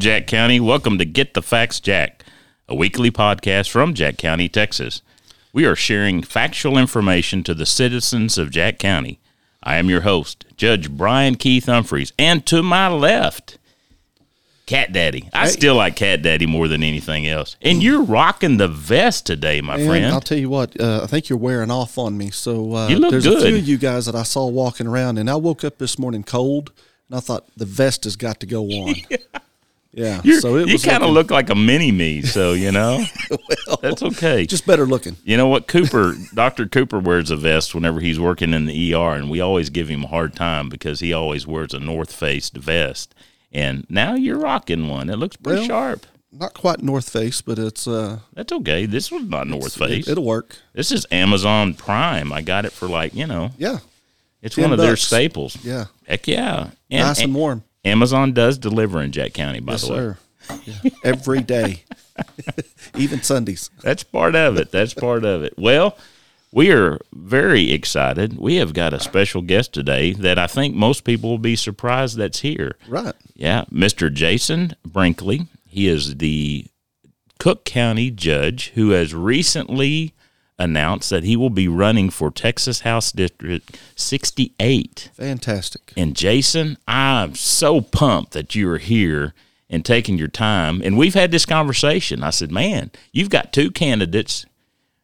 [0.00, 0.58] Jack County.
[0.60, 2.24] Welcome to Get the Facts Jack,
[2.66, 5.02] a weekly podcast from Jack County, Texas.
[5.52, 9.20] We are sharing factual information to the citizens of Jack County.
[9.62, 13.58] I am your host, Judge Brian Keith Umphress, and to my left,
[14.64, 15.28] Cat Daddy.
[15.34, 15.52] I Hey.
[15.52, 17.56] still like Cat Daddy more than anything else.
[17.60, 20.06] And you're rocking the vest today, my And friend.
[20.06, 22.30] I'll tell you what, uh, I think you're wearing off on me.
[22.30, 25.34] So uh, there's a few of you guys that I saw walking around, and I
[25.36, 26.72] woke up this morning cold,
[27.10, 28.94] and I thought the vest has got to go on.
[29.92, 30.20] yeah.
[30.24, 33.04] You're- so it you kind of look like a mini me, so you know
[33.66, 34.46] well, that's okay.
[34.46, 35.16] just better looking.
[35.24, 35.66] You know what?
[35.66, 36.66] Cooper, Dr.
[36.68, 40.04] Cooper wears a vest whenever he's working in the ER, and we always give him
[40.04, 43.14] a hard time because he always wears a North Face vest.
[43.52, 45.10] And now you're rocking one.
[45.10, 46.06] It looks pretty Well, sharp.
[46.32, 48.86] Not quite North Face, but it's uh, That's okay.
[48.86, 50.06] This was not North Face.
[50.06, 50.56] it, will work.
[50.72, 52.32] this is Amazon Prime.
[52.32, 53.78] I got it for like, you know, Yeah.
[54.40, 55.56] it's one of their staples.
[55.64, 55.86] Yeah.
[56.06, 56.70] Heck yeah.
[56.88, 57.64] And, nice and warm.
[57.84, 59.96] Amazon does deliver in Jack County, by Yes, the way.
[59.98, 60.18] sir.
[60.82, 60.90] Yeah.
[61.04, 61.84] Every day,
[62.96, 63.70] even Sundays.
[63.82, 64.70] That's part of it.
[64.70, 65.54] That's part of it.
[65.56, 65.96] Well,
[66.52, 68.36] we are very excited.
[68.38, 72.16] We have got a special guest today that I think most people will be surprised
[72.16, 72.76] that's here.
[72.88, 73.14] Right.
[73.34, 74.12] Yeah, Mr.
[74.12, 75.46] Jason Brinkley.
[75.68, 76.66] He is the
[77.38, 80.12] Cooke County judge who has recently
[80.60, 85.10] announced that he will be running for Texas House District 68.
[85.14, 85.92] Fantastic.
[85.96, 89.34] And Jason, I'm so pumped that you are here
[89.68, 90.82] and taking your time.
[90.84, 92.22] And we've had this conversation.
[92.22, 94.46] I said, man, you've got two candidates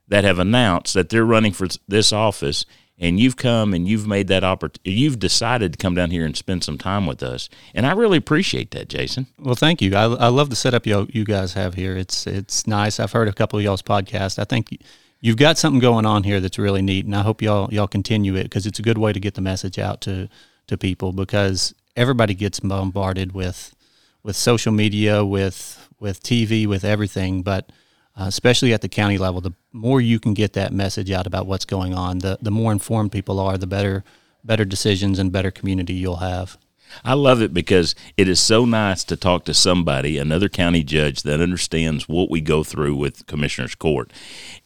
[0.09, 2.65] that have announced that they're running for this office,
[2.99, 4.93] and you've come and you've made that opportunity.
[4.93, 8.19] You've decided to come down here and spend some time with us, and I really
[8.19, 9.27] appreciate that, Jason.
[9.39, 9.97] Well, thank you.
[9.97, 11.97] I, I love the setup you you guys have here.
[11.97, 13.01] It's it's nice.
[13.01, 14.39] I've heard a couple of y'all's podcasts.
[14.39, 14.81] I think
[15.21, 18.35] you've got something going on here that's really neat, and I hope y'all y'all continue
[18.37, 20.29] it because it's a good way to get the message out to
[20.67, 23.75] to people because everybody gets bombarded with
[24.23, 27.71] with social media, with with TV, with everything, but
[28.19, 31.47] uh, especially at the county level, the more you can get that message out about
[31.47, 34.05] what's going on, the the more informed people are, the better
[34.45, 36.57] better decisions and better community you'll have.
[37.05, 41.23] I love it because it is so nice to talk to somebody, another county judge
[41.23, 44.13] that understands what we go through with Commissioner's Court.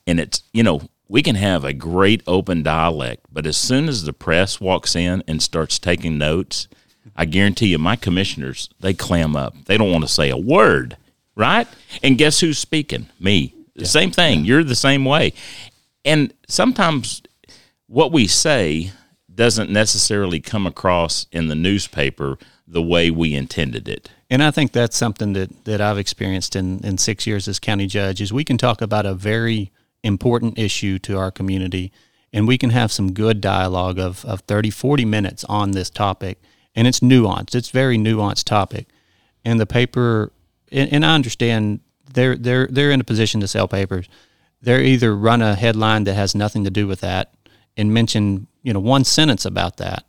[0.06, 4.04] And it's, you know, we can have a great open dialect, but as soon as
[4.04, 6.68] the press walks in and starts taking notes,
[7.16, 9.54] I guarantee you my commissioners, they clam up.
[9.64, 10.96] They don't want to say a word,
[11.34, 11.66] right?
[12.02, 13.08] And guess who's speaking?
[13.18, 13.54] Me.
[13.74, 14.44] The Same thing.
[14.44, 15.32] You're the same way.
[16.04, 17.22] And sometimes
[17.86, 18.92] what we say
[19.40, 22.36] doesn't necessarily come across in the newspaper
[22.68, 24.10] the way we intended it.
[24.28, 27.86] And I think that's something that, that I've experienced in, in six years as county
[27.86, 31.90] judge is we can talk about a very important issue to our community
[32.34, 36.38] and we can have some good dialogue of, of 30, 40 minutes on this topic.
[36.74, 37.54] And it's nuanced.
[37.54, 38.88] It's very nuanced topic.
[39.42, 40.32] And the paper
[40.70, 41.80] and, and I understand
[42.12, 44.06] they're they're they're in a position to sell papers.
[44.60, 47.32] They're either run a headline that has nothing to do with that
[47.76, 50.04] and mention, you know, one sentence about that,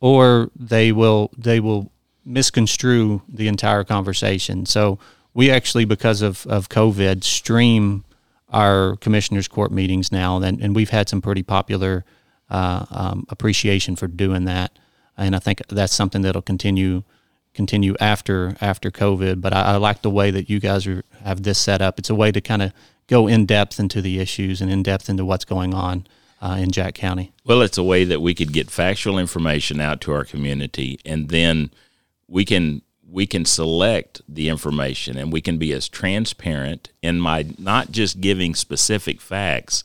[0.00, 1.90] or they will they will
[2.24, 4.66] misconstrue the entire conversation.
[4.66, 4.98] So
[5.34, 8.04] we actually, because of, of COVID, stream
[8.48, 12.04] our commissioners court meetings now, and, and we've had some pretty popular
[12.48, 14.78] uh, um, appreciation for doing that.
[15.16, 17.02] And I think that's something that'll continue
[17.52, 19.40] continue after after COVID.
[19.40, 21.98] But I, I like the way that you guys are, have this set up.
[21.98, 22.72] It's a way to kind of
[23.06, 26.06] go in depth into the issues and in depth into what's going on
[26.44, 27.32] uh, in Jack County.
[27.44, 31.30] Well, it's a way that we could get factual information out to our community and
[31.30, 31.70] then
[32.28, 37.46] we can we can select the information and we can be as transparent in my
[37.58, 39.84] not just giving specific facts.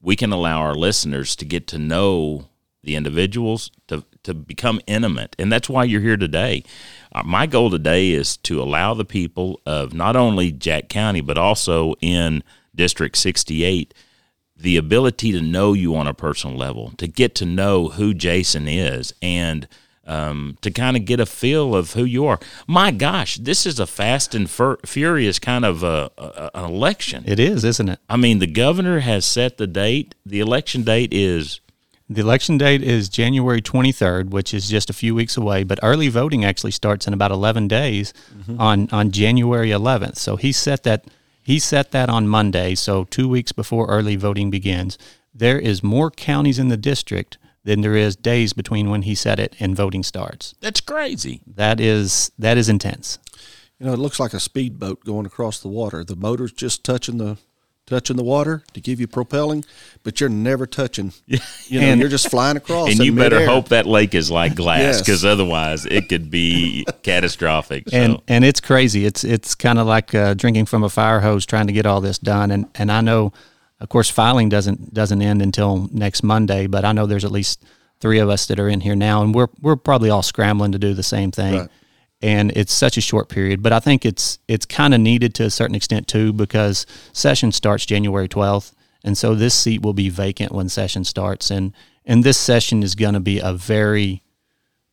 [0.00, 2.46] We can allow our listeners to get to know
[2.82, 6.62] the individuals to to become intimate and that's why you're here today
[7.12, 11.36] uh, my goal today is to allow the people of not only jack county but
[11.36, 12.44] also in
[12.76, 13.92] district 68
[14.58, 18.66] the ability to know you on a personal level to get to know who jason
[18.68, 19.68] is and
[20.08, 23.80] um, to kind of get a feel of who you are my gosh this is
[23.80, 27.98] a fast and fur- furious kind of uh, uh, an election It is, isn't it?
[28.08, 31.60] i mean the governor has set the date the election date is
[32.08, 36.06] The election date is January 23rd, which is just a few weeks away, but early
[36.08, 38.14] voting actually starts in about 11 days
[38.60, 40.14] on, on January 11th.
[40.16, 41.02] So he set that
[41.46, 44.98] he set that on Monday, so 2 weeks before early voting begins.
[45.32, 49.38] There is more counties in the district than there is days between when he set
[49.38, 50.54] it and voting starts.
[50.60, 53.18] that's crazy That is that is intense.
[53.78, 56.02] You know, it looks like a speedboat going across the water.
[56.02, 57.36] The motor's just touching the
[57.86, 59.64] touching the water to give you propelling,
[60.02, 61.12] but you're never touching.
[61.68, 62.88] You know, And- you're just flying across.
[62.90, 63.48] and you better midair.
[63.52, 65.00] hope that lake is like glass Yes.
[65.00, 67.88] because otherwise it could be catastrophic.
[67.88, 67.96] So.
[67.96, 69.04] and and it's crazy.
[69.04, 72.00] It's it's kind of like uh, drinking from a fire hose, trying to get all
[72.00, 72.50] this done.
[72.52, 73.32] And and I know,
[73.80, 76.66] of course, filing doesn't doesn't end until next Monday.
[76.68, 77.64] But I know there's at least
[78.00, 80.78] three of us that are in here now, and we're we're probably all scrambling to
[80.78, 81.58] do the same thing.
[81.60, 81.68] Right.
[82.22, 85.44] And it's such a short period, but I think it's it's kind of needed to
[85.44, 88.74] a certain extent too, because session starts January twelfth,
[89.04, 91.74] and so this seat will be vacant when session starts, and
[92.06, 94.22] and this session is going to be a very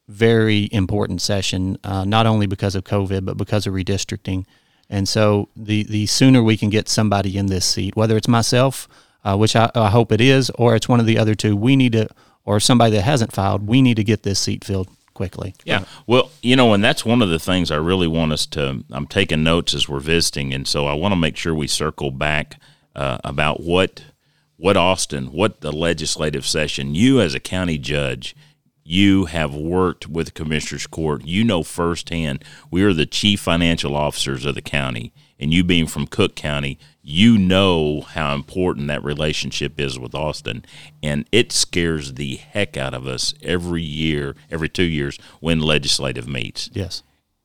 [0.09, 4.45] very important session, uh, not only because of COVID, but because of redistricting.
[4.89, 8.89] And so the, the sooner we can get somebody in this seat, whether it's myself,
[9.23, 11.77] uh, which I, I hope it is, or it's one of the other two, we
[11.77, 12.09] need to,
[12.43, 15.55] or somebody that hasn't filed, we need to get this seat filled quickly.
[15.63, 15.85] Yeah.
[16.07, 18.83] Well, you know, and that's one of the things I really want us to.
[18.91, 22.11] I'm taking notes as we're visiting, and so I want to make sure we circle
[22.11, 22.59] back
[22.95, 24.03] uh, about what
[24.57, 26.95] what Austin, what the legislative session.
[26.95, 28.35] You as a county judge,
[28.83, 31.25] you have worked with Commissioners Court.
[31.25, 32.43] You know firsthand.
[32.69, 36.77] We are the chief financial officers of the county, and you being from Cooke County,
[37.05, 40.63] you know how important that relationship is with Austin,
[41.03, 46.27] and it scares the heck out of us every year, every two years when legislative
[46.27, 47.03] meets, Yes.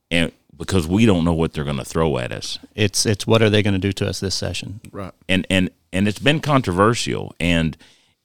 [0.09, 3.41] and because we don't know what they're going to throw at us It's, it's what
[3.41, 4.79] are they going to do to us this session?
[4.91, 5.13] Right.
[5.27, 7.75] and and and it's been controversial and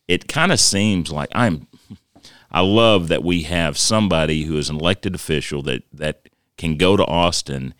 [0.08, 1.66] it kind of seems like I'm
[2.50, 6.28] I love that we have somebody who is an elected official that that
[6.58, 7.72] can go to Austin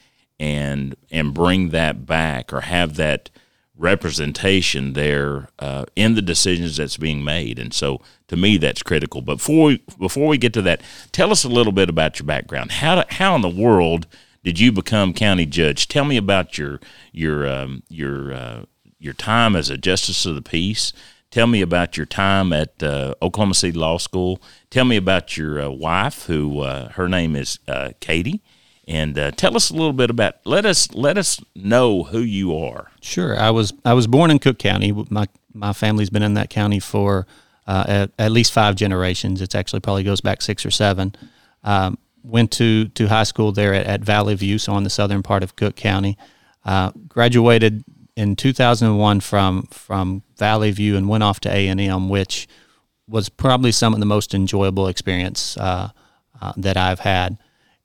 [0.44, 3.31] and and bring that back or have that
[3.76, 7.58] representation there uh, in the decisions that's being made.
[7.58, 9.23] And so to me that's critical.
[9.23, 10.82] But before we before we get to that
[11.12, 12.73] tell us a little bit about your background.
[12.73, 14.06] How how in the world
[14.43, 15.88] did you become county judge?
[15.88, 16.79] Tell me about your
[17.11, 18.64] your um, your uh,
[18.99, 20.93] your time as a justice of the peace.
[21.31, 24.41] Tell me about your time at uh, Oklahoma City Law School.
[24.70, 28.41] Tell me about your uh, wife, who uh, her name is uh, Katie,
[28.86, 30.36] and uh, tell us a little bit about.
[30.44, 32.90] Let us let us know who you are.
[33.00, 33.38] Sure.
[33.38, 34.92] I was I was born in Cooke County.
[35.10, 37.26] My my family's been in that county for
[37.66, 39.40] uh, at, at least five generations.
[39.40, 41.14] It's actually probably goes back six or seven.
[41.62, 45.22] Um, went to to high school there at, at Valley View, so on the southern
[45.22, 46.19] part of Cooke County.
[46.64, 47.84] Uh, graduated
[48.16, 52.48] in 2001 from from Valley View and went off to A and M, which
[53.06, 55.90] was probably some of the most enjoyable experience uh,
[56.40, 57.38] uh, that I've had,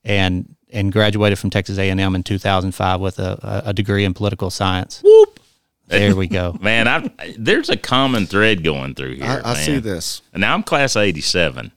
[0.03, 4.13] and and graduated from Texas A and M in 2005 with a, a degree in
[4.13, 5.01] political science.
[5.03, 5.39] Whoop,
[5.87, 6.57] There we go.
[6.61, 6.87] man!
[6.87, 9.41] I there's a common thread going through here.
[9.43, 10.21] I, I see this.
[10.33, 11.71] And now I'm class 87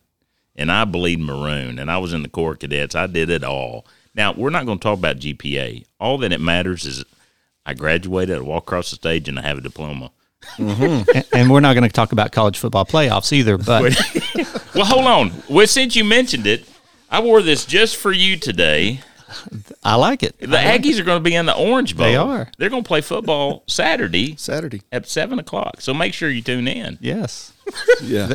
[0.56, 2.94] and I bleed maroon and I was in the Corps of Cadets.
[2.94, 3.86] I did it all.
[4.14, 5.86] Now, we're not going to talk about GPA.
[5.98, 7.04] All that it matters is
[7.64, 10.10] I graduated, I walk across the stage, and I have a diploma.
[10.58, 11.10] Mm-hmm.
[11.14, 13.56] and, and we're not going to talk about college football playoffs either.
[13.56, 13.96] But
[14.74, 15.32] Well, hold on.
[15.48, 16.66] Well, since you mentioned it,
[17.12, 19.00] I wore this just for you today.
[19.84, 20.38] I like it.
[20.38, 22.06] The Aggies are going to be in the Orange Bowl.
[22.06, 22.50] They are.
[22.58, 24.82] They're going to play football Saturday Saturday.
[24.92, 25.80] at 7 o'clock.
[25.80, 26.98] So make sure you tune in.
[27.00, 27.52] Yes,
[28.02, 28.32] Yeah.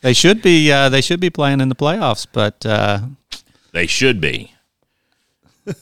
[0.00, 0.70] they should be.
[0.72, 2.26] Uh, they should be playing in the playoffs.
[2.32, 3.00] But uh,
[3.72, 4.52] They should be.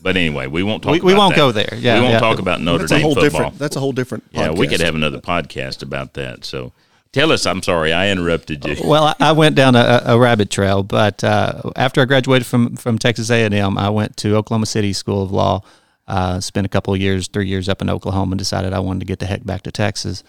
[0.00, 1.40] But anyway, we won't talk We- about we won't that.
[1.40, 1.74] go there.
[1.76, 2.20] Yeah, we won't yeah.
[2.20, 3.30] talk about Notre That's a Dame whole football.
[3.30, 3.58] different.
[3.58, 4.24] That's a whole different.
[4.30, 6.44] Yeah, we could have another podcast about that.
[6.44, 6.72] So
[7.12, 7.46] tell us.
[7.46, 8.76] I'm sorry, I interrupted you.
[8.84, 10.82] well, I, went down a, a rabbit trail.
[10.82, 14.66] But uh, after I graduated from from Texas A and M, I went to Oklahoma
[14.66, 15.62] City School of Law.
[16.08, 19.00] Uh, spent a couple of years, three years up in Oklahoma, and decided I wanted
[19.00, 20.24] to get the heck back to Texas.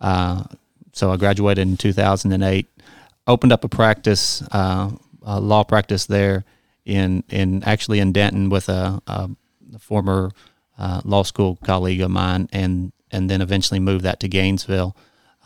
[0.00, 0.44] Uh,
[0.92, 2.66] so I graduated in 2008.
[3.26, 4.90] Opened up a practice, uh,
[5.22, 6.44] a law practice there
[6.84, 9.30] in in actually in Denton with a, a,
[9.74, 10.32] a former
[10.78, 14.96] uh, law school colleague of mine, and and then eventually moved that to Gainesville.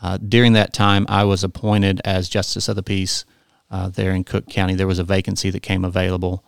[0.03, 3.23] Uh, during that time, I was appointed as Justice of the Peace
[3.71, 4.75] uh, there in Cooke County.
[4.75, 6.43] There was a vacancy that came available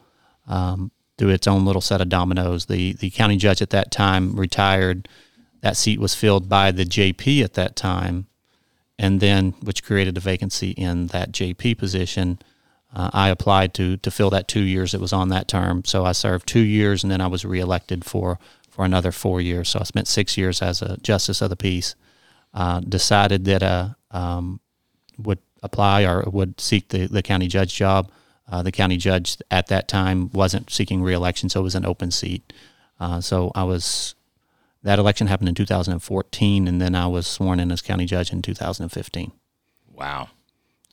[0.45, 2.65] um, through its own little set of dominoes.
[2.65, 5.07] The the county judge at that time retired.
[5.61, 8.27] That seat was filled by the JP at that time,
[8.99, 12.39] and then which created a vacancy in that JP position.
[12.93, 15.85] Uh, I applied to to fill that two years it was on that term.
[15.85, 18.37] So I served two years, and then I was reelected for
[18.69, 19.69] for another four years.
[19.69, 21.95] So I spent six years as a justice of the peace.
[22.55, 24.61] Uh, decided that uh, um,
[25.17, 28.09] would apply or would seek the, the county judge job.
[28.49, 32.11] Uh, the county judge at that time wasn't seeking reelection, so it was an open
[32.11, 32.53] seat.
[32.97, 34.15] Uh, so I was
[34.83, 38.41] that election happened in 2014, and then I was sworn in as county judge in
[38.41, 39.33] 2015.
[39.91, 40.29] Wow.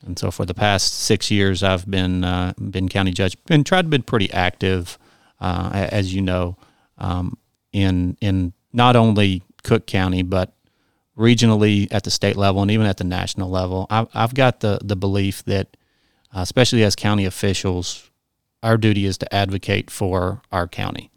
[0.04, 3.36] And so for the past six years, I've been uh, been county judge.
[3.44, 4.98] Been tried to be pretty active,
[5.40, 6.56] uh, as you know,
[6.98, 7.38] um,
[7.72, 10.52] in in not only Cooke County but
[11.22, 13.86] regionally at the state level and even at the national level.
[13.88, 15.76] I've, I've got the the belief that,
[16.34, 18.10] uh, especially as county officials,
[18.62, 21.10] our duty is to advocate for our county.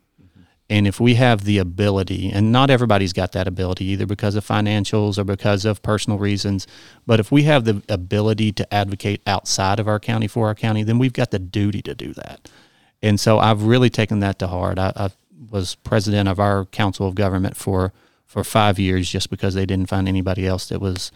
[0.67, 4.47] And if we have the ability, and not everybody's got that ability either because of
[4.47, 6.65] financials or because of personal reasons,
[7.05, 10.81] but if we have the ability to advocate outside of our county for our county,
[10.81, 12.49] then we've got the duty to do that.
[13.01, 14.79] And so I've really taken that to heart.
[14.79, 15.09] I, I
[15.51, 17.93] was president of our council of government for
[18.25, 21.11] for five years just because they didn't find anybody else that was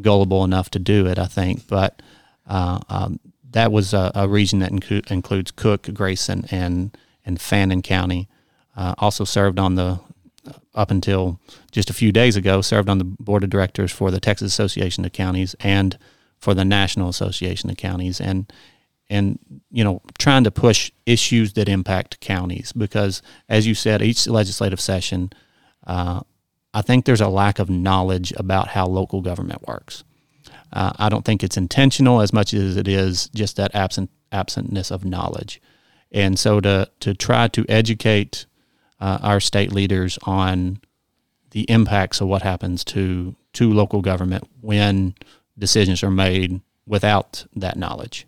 [0.00, 1.18] gullible enough to do it.
[1.18, 2.02] I think, but
[2.46, 4.70] uh, um, that was a, a region that
[5.10, 8.28] includes Cooke, Grayson, and and Fannin County.
[8.76, 10.00] Uh, also served on the
[10.74, 11.40] up until
[11.70, 15.04] just a few days ago served on the board of directors for the Texas Association
[15.04, 15.98] of Counties and
[16.38, 18.52] for the National Association of Counties and
[19.08, 19.38] and
[19.70, 24.80] you know trying to push issues that impact counties because as you said each legislative
[24.80, 25.30] session
[25.86, 26.20] uh,
[26.74, 30.02] I think there's a lack of knowledge about how local government works.
[30.72, 34.90] Uh, I don't think it's intentional as much as it is just that absent absentness
[34.90, 35.62] of knowledge.
[36.10, 38.46] And so to to try to educate
[39.00, 40.80] uh, our state leaders on
[41.50, 45.14] the impacts of what happens to to local government when
[45.56, 48.26] decisions are made without that knowledge.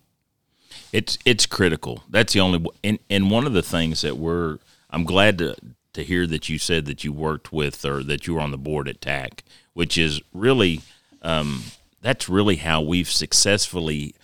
[0.92, 2.04] It's it's critical.
[2.08, 4.58] That's the only and and one of the things that we're
[4.90, 5.56] I'm glad to
[5.96, 8.58] to hear that you said that you worked with or that you were on the
[8.58, 10.82] board at TAC, which is really
[11.22, 11.64] um,
[12.00, 14.14] that's really how we've successfully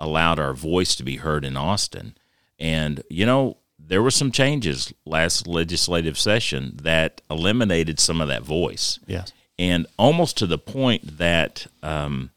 [0.00, 2.16] allowed our voice to be heard in Austin.
[2.58, 8.42] And you know, there were some changes last legislative session that eliminated some of that
[8.42, 8.98] voice.
[9.06, 9.32] Yes.
[9.58, 12.30] And almost to the point that um,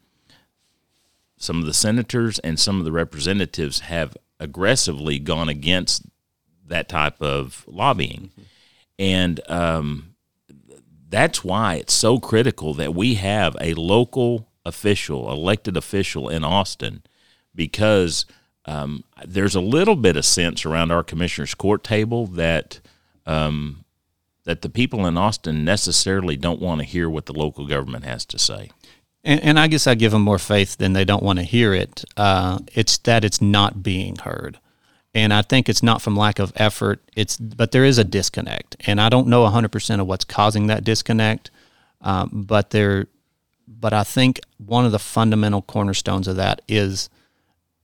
[1.38, 6.04] some of the senators and some of the representatives have aggressively gone against
[6.66, 8.32] that type of lobbying.
[8.32, 8.42] Mm-hmm.
[9.00, 10.16] And um,
[11.10, 17.02] that's why it's so critical that we have a local official, elected official in Austin,
[17.56, 18.26] because
[18.66, 22.82] um, there's a little bit of sense around our commissioner's court table that
[23.26, 23.86] um,
[24.44, 28.26] that the people in Austin necessarily don't want to hear what the local government has
[28.26, 28.72] to say.
[29.24, 31.74] And, and I guess I give them more faith than they don't want to hear
[31.74, 32.04] it.
[32.18, 34.60] Uh, it's that it's not being heard
[35.14, 37.02] and I think it's not from lack of effort.
[37.16, 40.68] It's but there is a disconnect, and I don't know 100 percent of what's causing
[40.68, 41.52] that disconnect.
[42.02, 43.08] Um, but there,
[43.68, 47.10] but I think one of the fundamental cornerstones of that is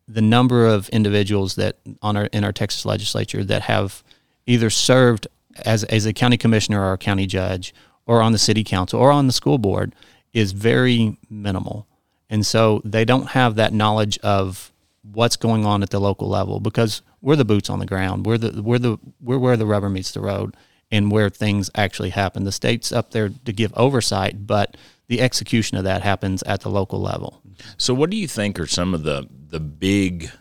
[0.07, 4.03] the number of individuals that on our in our Texas legislature that have
[4.45, 5.27] either served
[5.65, 7.73] as as a county commissioner or a county judge,
[8.05, 9.95] or on the city council or on the school board
[10.31, 11.87] is very minimal,
[12.29, 14.71] and so they don't have that knowledge of
[15.11, 18.25] what's going on at the local level because we're the boots on the ground.
[18.25, 20.55] We're the we're the we're where the rubber meets the road
[20.91, 22.43] and where things actually happen.
[22.43, 26.69] The state's up there to give oversight, but the execution of that happens at the
[26.69, 27.41] local level.
[27.77, 30.31] So, what do you think are some of the the big?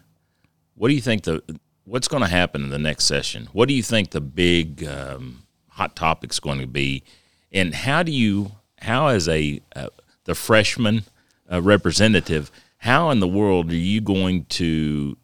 [0.75, 1.43] What do you think the
[1.85, 3.49] what's going to happen in the next session?
[3.53, 7.05] What do you think the big um, hot topic's going to be,
[7.53, 9.89] and how do you how as a uh,
[10.25, 11.05] the freshman
[11.51, 12.51] uh, representative,
[12.85, 15.17] how in the world are you going to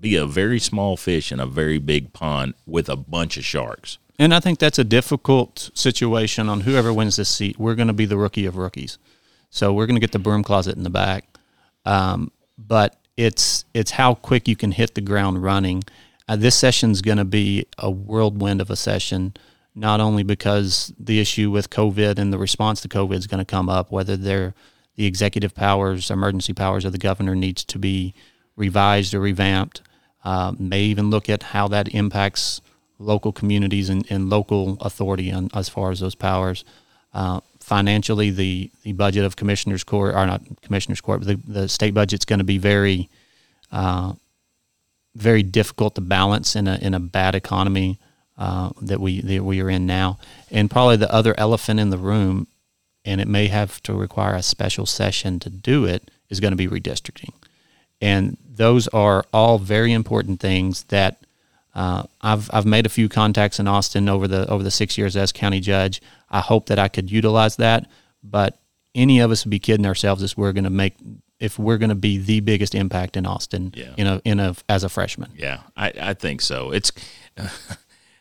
[0.00, 3.98] be a very small fish in a very big pond with a bunch of sharks.
[4.20, 7.58] And I think that's a difficult situation on whoever wins this seat.
[7.58, 8.98] We're going to be the rookie of rookies,
[9.50, 11.24] so we're going to get the broom closet in the back.
[11.84, 15.82] Um, but it's it's how quick you can hit the ground running.
[16.28, 19.34] Uh, this session's going to be a whirlwind of a session,
[19.74, 23.44] not only because the issue with COVID and the response to COVID is going to
[23.44, 24.54] come up, whether they're
[24.96, 28.14] the executive powers, emergency powers of the governor needs to be
[28.56, 29.82] revised or revamped.
[30.24, 32.60] Uh, may even look at how that impacts
[32.98, 36.64] local communities and, and local authority on, as far as those powers.
[37.12, 41.68] Uh, financially, the, the budget of commissioners court, or not commissioners court, but the, the
[41.68, 43.10] state budget's going to be very,
[43.70, 44.12] uh,
[45.14, 47.98] very difficult to balance in a in a bad economy
[48.38, 50.18] uh, that we that we are in now.
[50.50, 52.46] And probably the other elephant in the room,
[53.04, 56.56] and it may have to require a special session to do it, is going to
[56.56, 57.32] be redistricting.
[58.00, 61.22] And those are all very important things that
[61.74, 65.16] uh, I've I've made a few contacts in Austin over the over the six years
[65.16, 66.02] as county judge.
[66.30, 67.88] I hope that I could utilize that,
[68.22, 68.58] but
[68.94, 70.96] any of us would be kidding ourselves if we're going to make
[71.40, 73.94] if we're going to be the biggest impact in Austin, yeah.
[73.96, 75.32] in a in a as a freshman.
[75.36, 76.72] Yeah, I, I think so.
[76.72, 76.92] It's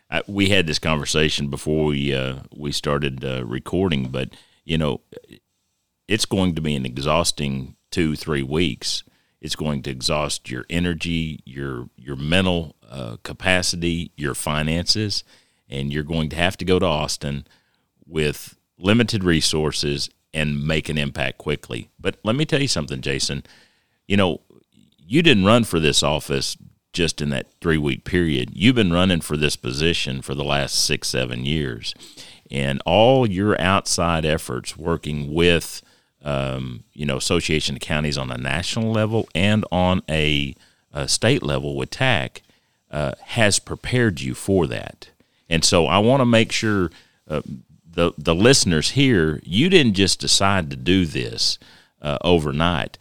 [0.10, 4.30] uh, we had this conversation before we uh, we started uh, recording, but
[4.64, 5.02] you know,
[6.08, 9.04] it's going to be an exhausting two three weeks
[9.42, 15.24] it's going to exhaust your energy, your your mental uh, capacity, your finances,
[15.68, 17.48] and you're going to have to go to Austin
[18.06, 21.90] with limited resources and make an impact quickly.
[22.00, 23.44] But let me tell you something, Jason.
[24.08, 24.42] You know,
[24.98, 26.56] you didn't run for this office
[26.94, 28.52] just in that three week period.
[28.54, 31.96] You've been running for this position for the last six, seven years.
[32.52, 35.82] And all your outside efforts working with,
[36.24, 40.56] um, you know, Association of Counties on a national level and on a,
[40.94, 42.42] a state level with TAC
[42.92, 45.10] uh, has prepared you for that.
[45.50, 46.92] And so I want to make sure
[47.30, 47.42] uh,
[47.94, 51.60] the the listeners here, you didn't just decide to do this
[52.02, 52.98] uh, overnight.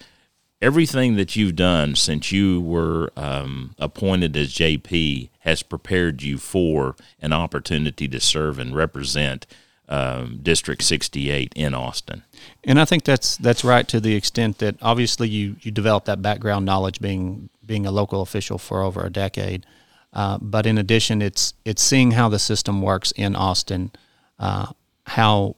[0.63, 6.97] Everything that you've done since you were um, appointed as JP has prepared you for
[7.23, 9.47] an opportunity to serve and represent
[9.89, 12.23] um, District 68 in Austin.
[12.63, 16.23] And I think that's that's right to the extent that obviously you you develop that
[16.23, 19.67] background knowledge being being a local official for over a decade.
[20.13, 23.91] Uh, but in addition, it's it's seeing how the system works in Austin,
[24.39, 24.67] uh,
[25.07, 25.57] how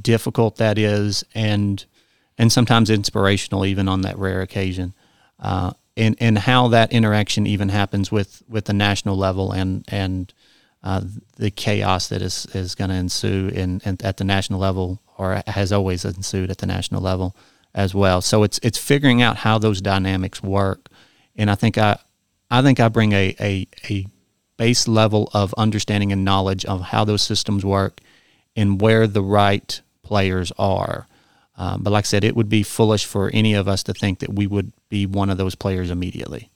[0.00, 1.84] difficult that is, and
[2.40, 4.94] and sometimes inspirational even on that rare occasion,
[5.40, 10.32] uh, and and how that interaction even happens with with the national level and and
[10.82, 11.02] uh,
[11.36, 15.42] the chaos that is is going to ensue in, in, at the national level or
[15.48, 17.36] has always ensued at the national level
[17.74, 18.22] as well.
[18.22, 20.88] So it's it's figuring out how those dynamics work,
[21.36, 21.98] and I think I
[22.50, 24.06] I think I bring a, a, a
[24.56, 28.00] base level of understanding and knowledge of how those systems work
[28.56, 31.06] and where the right players are.
[31.60, 34.20] Um, but like I said, it would be foolish for any of us to think
[34.20, 36.50] that we would be one of those players immediately.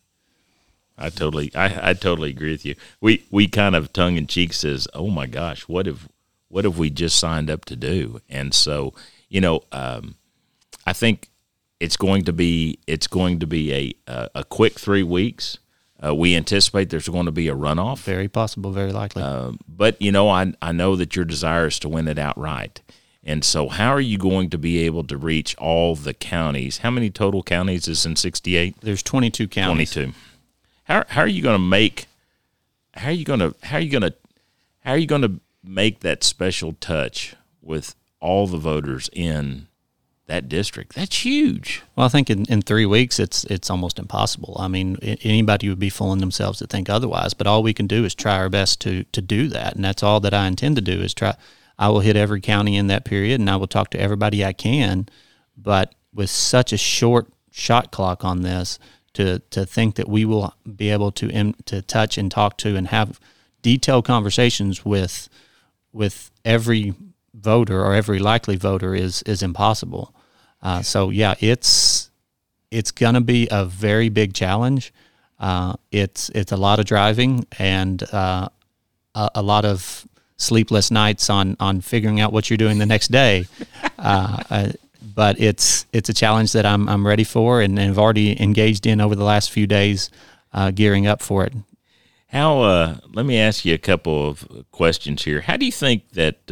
[0.96, 2.74] I totally, I, I totally agree with you.
[3.02, 6.08] We we kind of tongue in cheek says, "Oh my gosh, what have
[6.48, 8.94] what have we just signed up to do?" And so,
[9.28, 10.14] you know, um,
[10.86, 11.28] I think
[11.80, 15.58] it's going to be it's going to be a a, a quick three weeks.
[16.02, 17.98] Uh, we anticipate there's going to be a runoff.
[17.98, 19.22] Very possible, very likely.
[19.22, 22.80] Uh, but you know, I I know that your desire is to win it outright.
[23.26, 26.78] And so, how are you going to be able to reach all the counties?
[26.78, 28.76] How many total counties is in 68?
[28.82, 29.92] There's 22 counties.
[29.92, 30.14] 22.
[30.84, 32.06] How how are you going to make?
[32.94, 34.14] How are you going to how are you going to
[34.80, 39.68] how are you going to make that special touch with all the voters in
[40.26, 40.94] that district.
[40.94, 41.82] That's huge.
[41.94, 44.56] Well, I think in, in three weeks, it's it's almost impossible.
[44.58, 47.34] I mean, anybody would be fooling themselves to think otherwise.
[47.34, 50.02] But all we can do is try our best to to do that, and that's
[50.02, 51.36] all that I intend to do is try.
[51.78, 54.52] I will hit every county in that period, and I will talk to everybody I
[54.52, 55.08] can.
[55.56, 58.78] But with such a short shot clock on this,
[59.14, 62.88] to to think that we will be able to to touch and talk to and
[62.88, 63.18] have
[63.62, 65.28] detailed conversations with
[65.92, 66.94] with every
[67.32, 70.14] voter or every likely voter is is impossible.
[70.62, 72.10] Uh, so yeah, it's
[72.70, 74.92] it's going to be a very big challenge.
[75.38, 78.48] Uh, it's it's a lot of driving and uh,
[79.14, 83.08] a, a, lot of sleepless nights on on figuring out what you're doing the next
[83.08, 83.46] day.
[83.96, 84.72] Uh, uh,
[85.14, 88.86] but it's it's a challenge that I'm I'm ready for and, and have already engaged
[88.86, 90.10] in over the last few days,
[90.52, 91.54] uh, gearing up for it.
[92.26, 92.98] How?
[93.14, 95.40] let me ask you a couple of questions here.
[95.40, 96.50] How do you think that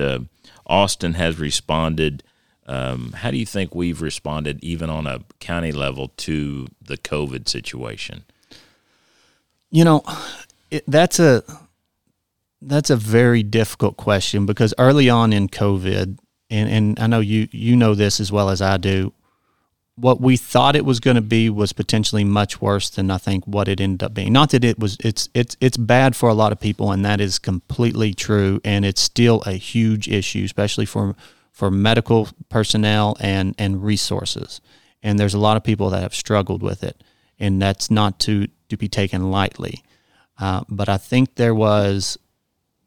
[0.67, 2.23] Austin has responded.
[2.67, 7.49] Um, how do you think we've responded, even on a county level, to the COVID
[7.49, 8.25] situation?
[9.71, 10.05] You know,
[10.71, 11.43] it, that's a
[12.63, 16.19] that's a very difficult question because early on in COVID,
[16.51, 19.13] and, and I know you you know this as well as I do,
[19.97, 23.45] what we thought it was going to be was potentially much worse than I think
[23.45, 24.33] what it ended up being.
[24.33, 27.21] Not that it was it's it's it's bad for a lot of people and that
[27.21, 31.15] is completely true and it's still a huge issue especially for
[31.51, 34.61] for medical personnel and and resources.
[35.03, 37.03] And there's a lot of people that have struggled with it
[37.39, 39.83] and that's not to to be taken lightly.
[40.39, 42.19] Uh, but I think there was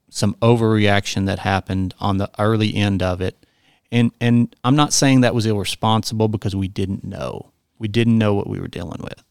[0.09, 3.45] some overreaction that happened on the early end of it
[3.91, 7.51] and and I'm not saying that was irresponsible because we didn't know.
[7.79, 9.23] We didn't know what we were dealing with.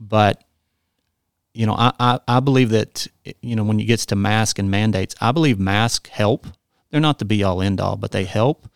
[0.00, 0.42] But
[1.54, 3.06] you know, I, I, I believe that
[3.40, 6.46] you know when it gets to mask and mandates, I believe masks help.
[6.90, 8.68] They're not the be all end all, but they help.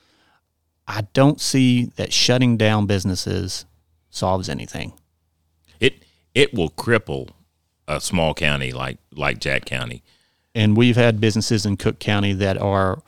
[0.86, 3.64] I don't see that shutting down businesses
[4.10, 4.92] solves anything.
[5.80, 7.30] It it will cripple
[7.88, 10.04] a small county like like Jack County.
[10.56, 13.02] And we've had businesses in Cooke County that are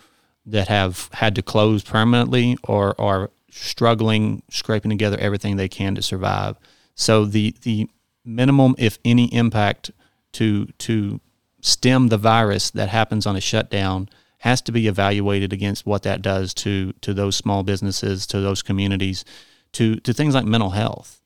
[0.45, 6.03] that have had to close permanently or are struggling, scraping together everything they can to
[6.03, 6.57] survive.
[6.95, 7.89] So the the
[8.23, 9.91] minimum, if any, impact
[10.33, 11.21] to to
[11.63, 16.21] stem the virus that happens on a shutdown has to be evaluated against what that
[16.21, 19.25] does to to those small businesses, to those communities,
[19.73, 21.23] to to things like mental health.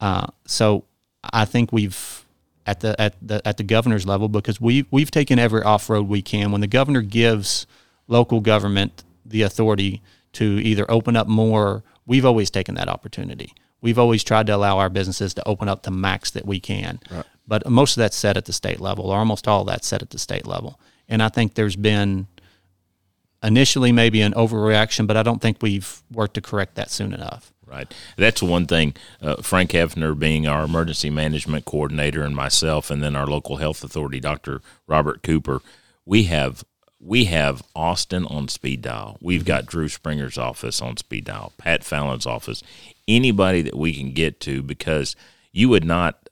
[0.00, 0.84] Uh, so
[1.32, 2.24] I think we've
[2.66, 6.08] at the at the at the governor's level because we we've taken every off road
[6.08, 6.52] we can.
[6.52, 7.66] When the governor gives
[8.06, 11.82] local government the authority to either open up more.
[12.06, 13.54] We've always taken that opportunity.
[13.80, 17.00] We've always tried to allow our businesses to open up the max that we can.
[17.10, 17.24] Right.
[17.46, 20.02] But most of that's set at the state level, or almost all of that's set
[20.02, 20.78] at the state level.
[21.08, 22.26] And I think there's been
[23.42, 27.52] initially maybe an overreaction, but I don't think we've worked to correct that soon enough.
[27.70, 27.94] Right.
[28.16, 28.94] That's one thing.
[29.22, 33.84] Uh, Frank Hefner, being our emergency management coordinator, and myself, and then our local health
[33.84, 34.60] authority, Dr.
[34.88, 35.62] Robert Cooper,
[36.04, 36.64] we have
[36.98, 39.18] we have Austin on speed dial.
[39.20, 42.62] We've got Drew Springer's office on speed dial, Pat Fallon's office,
[43.06, 45.14] anybody that we can get to because
[45.52, 46.28] you would not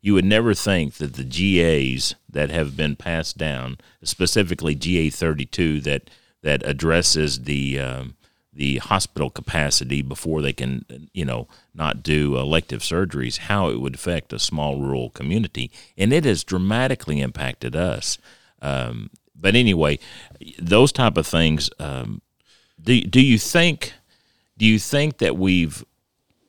[0.00, 5.80] you would never think that the GAs that have been passed down, specifically GA 32
[5.80, 6.10] that
[6.42, 8.14] that addresses the um,
[8.52, 13.94] the hospital capacity before they can, you know, not do elective surgeries, how it would
[13.94, 18.18] affect a small rural community, and it has dramatically impacted us.
[18.60, 19.98] Um, but anyway,
[20.58, 21.70] those type of things.
[21.78, 22.20] Um,
[22.80, 23.94] do do you think?
[24.58, 25.84] Do you think that we've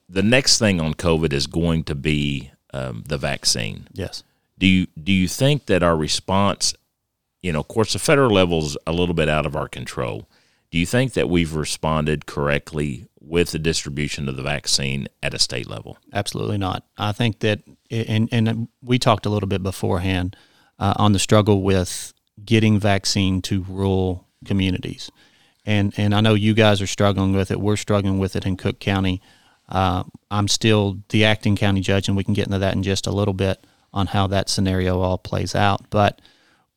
[0.10, 3.88] the next thing on COVID is going to be um, the vaccine?
[3.94, 4.24] Yes.
[4.60, 6.76] Do you do you think that our response,
[7.42, 10.28] you know, of course, the federal level is a little bit out of our control
[10.74, 15.38] do you think that we've responded correctly with the distribution of the vaccine at a
[15.38, 16.00] state level?
[16.12, 16.84] Absolutely not.
[16.98, 20.36] I think that, and, and we talked a little bit beforehand
[20.80, 22.12] uh, on the struggle with
[22.44, 25.12] getting vaccine to rural communities.
[25.64, 27.62] And, and I know you guys are struggling with it.
[27.62, 29.22] We're struggling with it in Cooke County.
[29.70, 33.06] Uh, I'm still the acting county judge, and we can get into that in just
[33.06, 35.88] a little bit on how that scenario all plays out.
[35.92, 36.20] But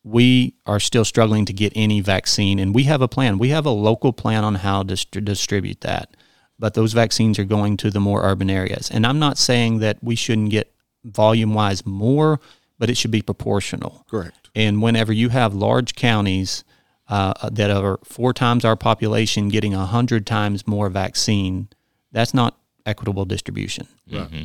[0.07, 3.37] we are still struggling to get any vaccine, and we have a plan.
[3.37, 6.15] We have a local plan on how to st- distribute that.
[6.57, 8.89] But those vaccines are going to the more urban areas.
[8.89, 12.39] And I'm not saying that we shouldn't get volume wise more,
[12.79, 14.05] but it should be proportional.
[14.09, 14.49] Correct.
[14.55, 16.63] And whenever you have large counties
[17.09, 21.67] uh, that are four times our population getting a hundred times more vaccine,
[22.11, 23.87] that's not equitable distribution.
[24.11, 24.21] Right.
[24.21, 24.43] Mm-hmm.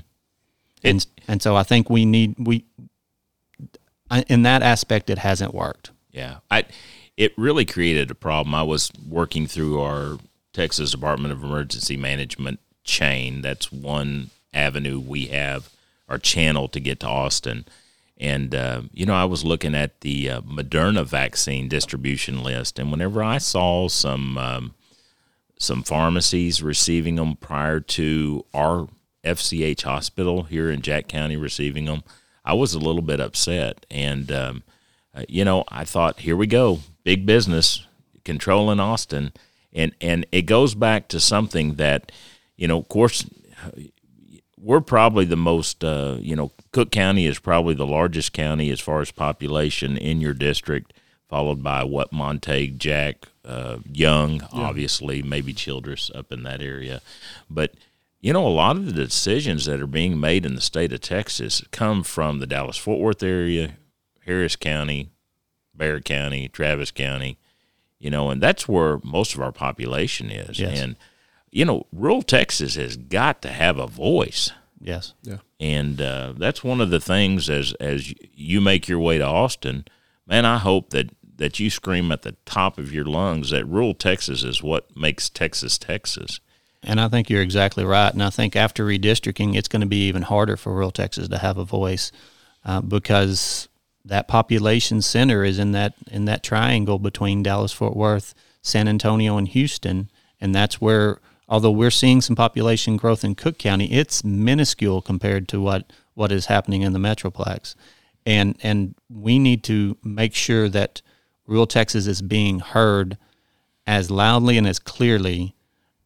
[0.85, 2.65] And and so I think we need we
[4.21, 5.91] in that aspect, it hasn't worked.
[6.11, 6.65] Yeah, I
[7.17, 8.55] it really created a problem.
[8.55, 10.19] I was working through our
[10.53, 13.43] Texas Department of Emergency Management chain.
[13.43, 15.71] That's one avenue we have,
[16.09, 17.65] our channel to get to Austin.
[18.19, 22.91] And, uh, you know, I was looking at the uh, Moderna vaccine distribution list, and
[22.91, 24.75] whenever I saw some um,
[25.59, 28.89] some pharmacies receiving them prior to our
[29.25, 32.03] FCH hospital here in Jack County receiving them,
[32.45, 33.87] I was a little bit upset.
[33.91, 34.63] And, um,
[35.15, 37.87] uh, you know, I thought, here we go, big business,
[38.25, 39.33] controlling Austin.
[39.73, 42.13] And, and it goes back to something that,
[42.57, 43.25] you know, of course,
[44.59, 48.81] we're probably the most, uh, you know, Cooke County is probably the largest county as
[48.81, 50.93] far as population in your district,
[51.29, 54.47] followed by what Montague, Jack, uh, Young, yeah.
[54.53, 57.01] obviously, maybe Childress up in that area.
[57.51, 57.75] But
[58.23, 61.01] you know, a lot of the decisions that are being made in the state of
[61.01, 63.77] Texas come from the Dallas Fort Worth area,
[64.25, 65.11] Harris County,
[65.75, 67.37] Bexar County, Travis County,
[67.99, 70.61] you know, and that's where most of our population is.
[70.61, 70.81] Yes.
[70.81, 70.97] And,
[71.51, 74.53] you know, rural Texas has got to have a voice.
[74.81, 75.15] Yes.
[75.23, 75.39] Yeah.
[75.59, 79.85] And uh, that's one of the things as as you make your way to Austin,
[80.27, 83.95] man, I hope that that you scream at the top of your lungs that rural
[83.95, 86.41] Texas is what makes Texas Texas.
[86.83, 88.13] And I think you're exactly right.
[88.13, 91.39] And I think after redistricting, it's going to be even harder for rural Texas to
[91.39, 92.11] have a voice
[92.65, 93.69] uh, because
[94.05, 99.37] that population center is in that in that triangle between Dallas Fort Worth, San Antonio,
[99.37, 101.21] and Houston, and that's where.
[101.49, 106.33] Although we're seeing some population growth in Cooke County, it's minuscule compared to what, what
[106.33, 107.75] is happening in the Metroplex,
[108.25, 111.03] and and we need to make sure that
[111.47, 113.19] rural Texas is being heard
[113.87, 115.55] as loudly and as clearly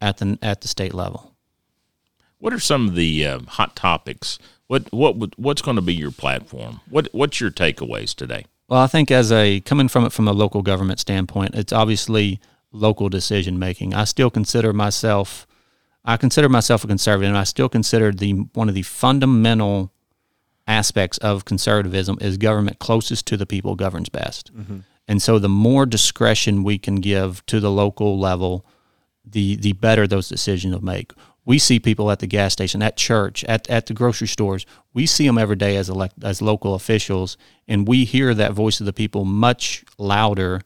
[0.01, 1.35] at the at the state level.
[2.39, 4.39] What are some of the uh, hot topics?
[4.67, 6.81] What what what's going to be your platform?
[6.89, 8.47] What what's your takeaways today?
[8.69, 12.41] Well, I think as a coming from it from a local government standpoint, it's obviously
[12.73, 13.95] local decision making.
[13.95, 15.47] I still consider myself
[16.07, 19.93] I consider myself a conservative and I still consider the one of the fundamental
[20.69, 24.57] aspects of conservatism is government closest to the people governs best.
[24.57, 24.79] Mm-hmm.
[25.09, 28.65] And so the more discretion we can give to the local level,
[29.27, 31.13] the the better those decisions will make.
[31.45, 34.67] We see people at the gas station, at church, at, at the grocery stores.
[34.93, 37.37] We see them every day as elect, as local officials,
[37.69, 40.63] and we hear that voice of the people much louder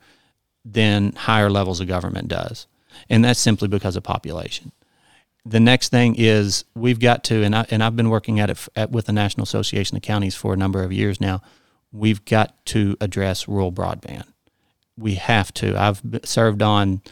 [0.64, 2.66] than higher levels of government does,
[3.10, 4.72] and that's simply because of population.
[5.44, 8.68] The next thing is we've got to, and I and I've been working at it
[8.74, 11.42] at, with the National Association of Counties for a number of years now.
[11.92, 14.24] We've got to address rural broadband.
[14.96, 15.76] We have to.
[15.78, 17.02] I've served on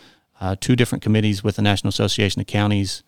[0.40, 3.02] uh, two different committees with the National Association of Counties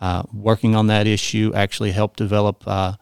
[0.00, 1.52] uh, working on that issue.
[1.54, 2.94] Actually, helped develop uh,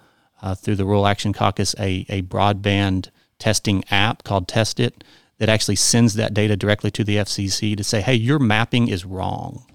[0.43, 5.05] uh, through the Rural Action Caucus a, a broadband testing app called Test It
[5.39, 9.05] that actually sends that data directly to the FCC to say, hey, your mapping is
[9.05, 9.67] wrong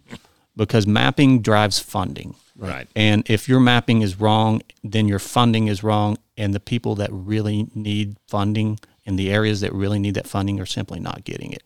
[0.56, 2.36] because mapping drives funding.
[2.56, 2.88] Right.
[2.96, 6.18] And if your mapping is wrong, then your funding is wrong.
[6.38, 10.60] And the people that really need funding in the areas that really need that funding
[10.60, 11.64] are simply not getting it.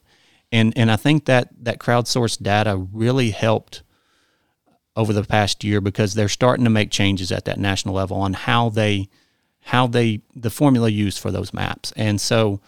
[0.54, 3.82] And, and I think that, that crowdsourced data really helped
[4.96, 8.34] over the past year because they're starting to make changes at that national level on
[8.34, 9.10] how they
[9.66, 11.92] how they the formula used for those maps.
[11.96, 12.62] And so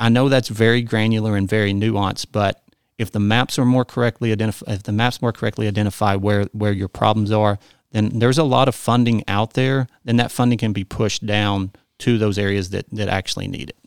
[0.00, 2.62] I know that's very granular and very nuanced, but
[2.98, 6.72] if the maps are more correctly identify if the maps more correctly identify where where
[6.72, 7.58] your problems are,
[7.92, 11.72] then there's a lot of funding out there, then that funding can be pushed down
[11.98, 13.83] to those areas that that actually need it.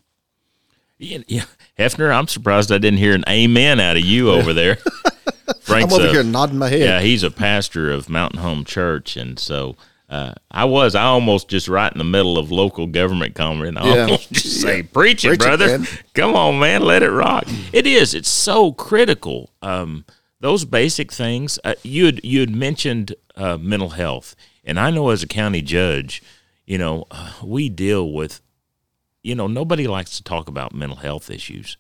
[1.00, 1.46] Yeah, yeah.
[1.78, 4.78] Hefner, I'm surprised I didn't hear an amen out of you over there.
[5.70, 6.80] I'm over here nodding my head.
[6.80, 9.76] Yeah, he's a pastor of Mountain Home Church, and so
[10.10, 10.96] uh, I was.
[10.96, 13.78] I almost just right in the middle of local government comment.
[13.78, 14.02] I Yeah.
[14.04, 15.68] almost just say, "Preach it, Preach brother!
[15.80, 18.14] man." Come on, man, let it rock." It is.
[18.14, 19.52] It's so critical.
[19.62, 20.06] Um,
[20.40, 21.60] those basic things.
[21.64, 25.62] Uh, you had you had mentioned uh, mental health, and I know as a county
[25.62, 26.24] judge,
[26.66, 28.42] you know, uh, we deal with.
[29.24, 31.78] You know, nobody likes to talk about mental health issues,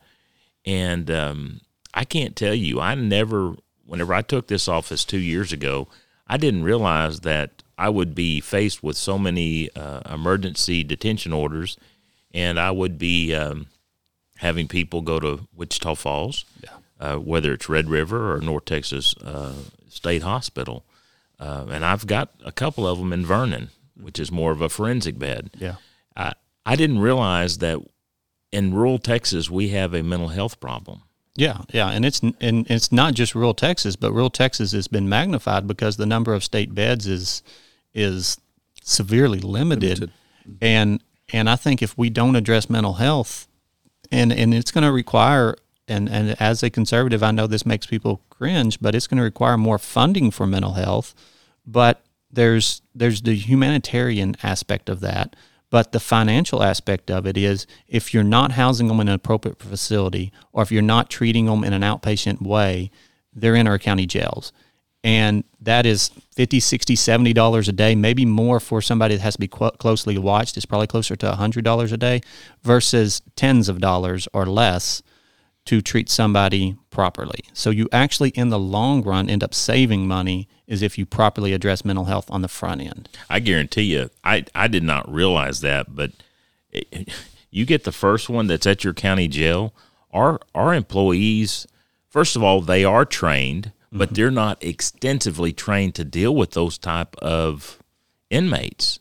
[0.65, 1.62] and um,
[1.93, 2.80] I can't tell you.
[2.80, 5.88] I never, whenever I took this office two years ago,
[6.28, 11.78] I didn't realize that I would be faced with so many uh, emergency detention orders,
[12.34, 13.67] and I would be um,
[14.38, 16.45] having people go to Wichita Falls,
[17.00, 19.54] uh, whether it's Red River or North Texas uh,
[19.88, 20.84] State Hospital,
[21.39, 24.69] uh, and I've got a couple of them in Vernon, which is more of a
[24.69, 25.52] forensic bed.
[25.58, 25.76] Yeah.
[26.15, 26.34] I
[26.67, 27.80] I didn't realize that
[28.51, 31.03] in rural Texas we have a mental health problem.
[31.36, 35.08] Yeah, yeah, and it's and it's not just rural Texas, but rural Texas has been
[35.08, 37.41] magnified because the number of state beds is
[37.93, 38.38] is
[38.84, 40.12] severely limited,
[40.62, 41.01] and
[41.32, 43.47] and I think if we don't address mental health,
[44.12, 45.56] and and it's going to require
[45.88, 49.23] and and as a conservative, I know this makes people cringe, but it's going to
[49.23, 51.15] require more funding for mental health,
[51.65, 55.36] but there's there's the humanitarian aspect of that.
[55.69, 59.60] But the financial aspect of it is if you're not housing them in an appropriate
[59.60, 62.89] facility or if you're not treating them in an outpatient way,
[63.34, 64.53] they're in our county jails.
[65.03, 69.36] And that is 50, 60, 70 dollars a day, maybe more for somebody that has
[69.36, 70.58] to be qu- closely watched.
[70.58, 72.21] It's probably closer to $100 a day
[72.63, 75.01] versus tens of dollars or less
[75.65, 77.41] to treat somebody properly.
[77.53, 81.53] So you actually in the long run end up saving money is if you properly
[81.53, 83.10] address mental health on the front end.
[83.30, 86.12] I guarantee you, I, I did not realize that, but
[86.71, 87.10] it,
[87.49, 89.73] you get the first one that's at your county jail.
[90.12, 91.67] Our our employees,
[92.10, 94.15] first of all, they are trained, but mm-hmm.
[94.15, 97.80] they're not extensively trained to deal with those type of
[98.30, 98.99] inmates.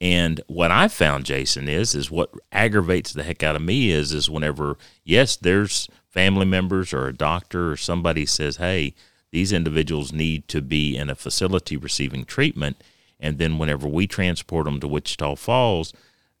[0.00, 4.12] And what I found, Jason, is is what aggravates the heck out of me is
[4.12, 8.94] is whenever yes, there's family members or a doctor or somebody says, "Hey,
[9.34, 12.76] these individuals need to be in a facility receiving treatment,"
[13.20, 15.92] and then whenever we transport them to Wichita Falls,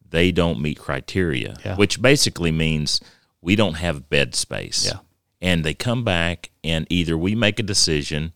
[0.08, 1.76] they don't meet criteria, Yeah.
[1.76, 3.00] which basically means
[3.42, 4.86] we don't have bed space.
[4.86, 5.00] Yeah.
[5.40, 8.32] And they come back, and either we make a decision.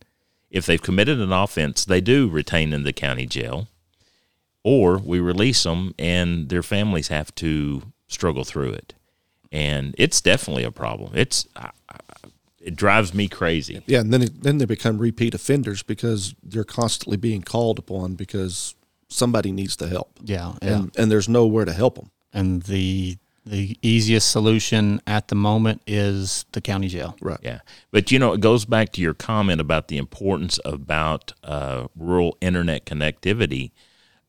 [0.50, 3.68] If they've committed an offense, they do retain in the county jail
[4.64, 8.92] or we release them and their families have to struggle through it
[9.52, 11.46] and it's definitely a problem it's
[12.68, 16.64] it drives me crazy Yeah, and then it, then they become repeat offenders because they're
[16.80, 18.74] constantly being called upon because
[19.08, 20.10] somebody needs the help.
[20.22, 20.74] Yeah, yeah.
[20.74, 22.10] and and there's nowhere to help them.
[22.32, 27.16] and the the easiest solution at the moment is the county jail.
[27.22, 27.38] Right.
[27.42, 31.86] yeah but you know it goes back to your comment about the importance about uh,
[31.96, 33.70] rural internet connectivity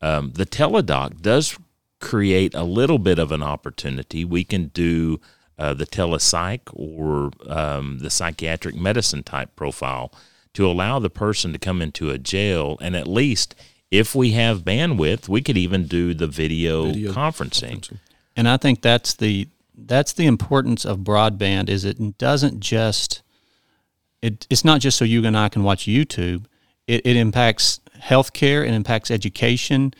[0.01, 1.57] um, the teledoc does
[1.99, 5.19] create a little bit of an opportunity we can do
[5.59, 10.11] uh, the telepsych or um, the psychiatric medicine type profile
[10.53, 13.53] to allow the person to come into a jail and at least
[13.91, 17.97] if we have bandwidth we could even do the video, Video conferencing
[18.35, 23.21] And I think that's the that's the importance of broadband is it doesn't just
[24.21, 26.45] it, it's not just so you and I can watch YouTube.
[26.87, 29.93] It, it impacts healthcare, it impacts education,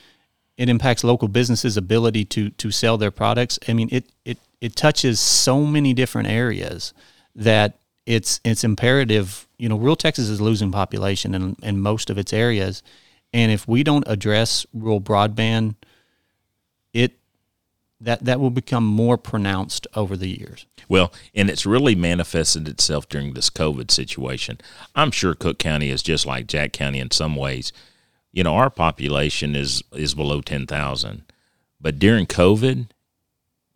[0.58, 3.60] it impacts local businesses' ability to to sell their products.
[3.68, 6.94] I mean, it it it touches so many different areas
[7.36, 9.48] that it's it's imperative.
[9.58, 12.84] You know, rural Texas is losing population in in most of its areas,
[13.34, 15.76] and if we don't address rural broadband,
[16.94, 17.14] it
[18.02, 20.66] that that will become more pronounced over the years.
[20.88, 24.60] Well, and it's really manifested itself during this COVID situation.
[24.96, 27.72] I'm sure Cooke County is just like Jack County in some ways.
[28.32, 31.24] You know, our population is is below 10,000.
[31.82, 32.88] But during COVID,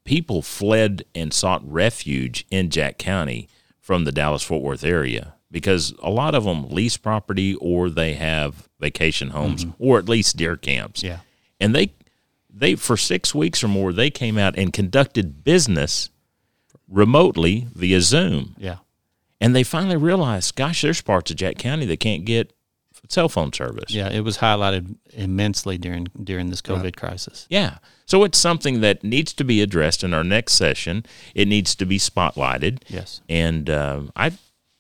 [0.04, 3.48] people fled and sought refuge in Jack County
[3.80, 8.14] from the Dallas Fort Worth area because a lot of them lease property or they
[8.14, 9.84] have vacation homes mm-hmm.
[9.84, 11.04] or at least deer camps.
[11.04, 11.20] Yeah.
[11.60, 11.94] And they
[12.50, 16.10] they for 6 weeks or more they came out and conducted business
[16.88, 18.56] remotely via Zoom.
[18.58, 18.78] Yeah.
[19.40, 22.54] And they finally realized, gosh, there's parts of Jack County that can't get
[23.10, 23.92] cell phone service.
[23.92, 27.48] Yeah, it was highlighted immensely during during this COVID crisis.
[27.50, 27.78] Yeah.
[28.06, 31.06] So it's something that needs to be addressed in our next session.
[31.34, 32.84] It needs to be spotlighted.
[32.88, 33.22] Yes.
[33.30, 34.34] And uh, I,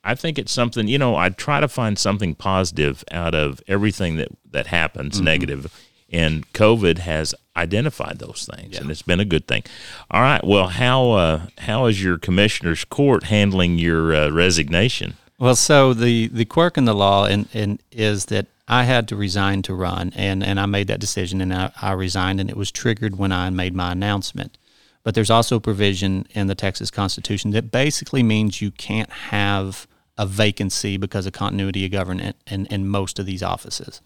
[0.03, 0.88] I think it's something.
[0.88, 5.73] You know, I try to find something positive out of everything that that happens negative,
[6.12, 9.63] and COVID has identified those things, and it's been a good thing.
[10.12, 10.43] All right.
[10.43, 15.15] Well, how uh, how is your commissioner's court handling your uh, resignation?
[15.39, 19.15] Well, so the the quirk in the law and, and is that I had to
[19.15, 22.56] resign to run, and, and I made that decision, and I, I resigned, and it
[22.56, 24.58] was triggered when I made my announcement.
[25.04, 29.86] But there's also a provision in the Texas Constitution that basically means you can't have
[30.17, 34.00] a vacancy because of continuity of government in, in most of these offices.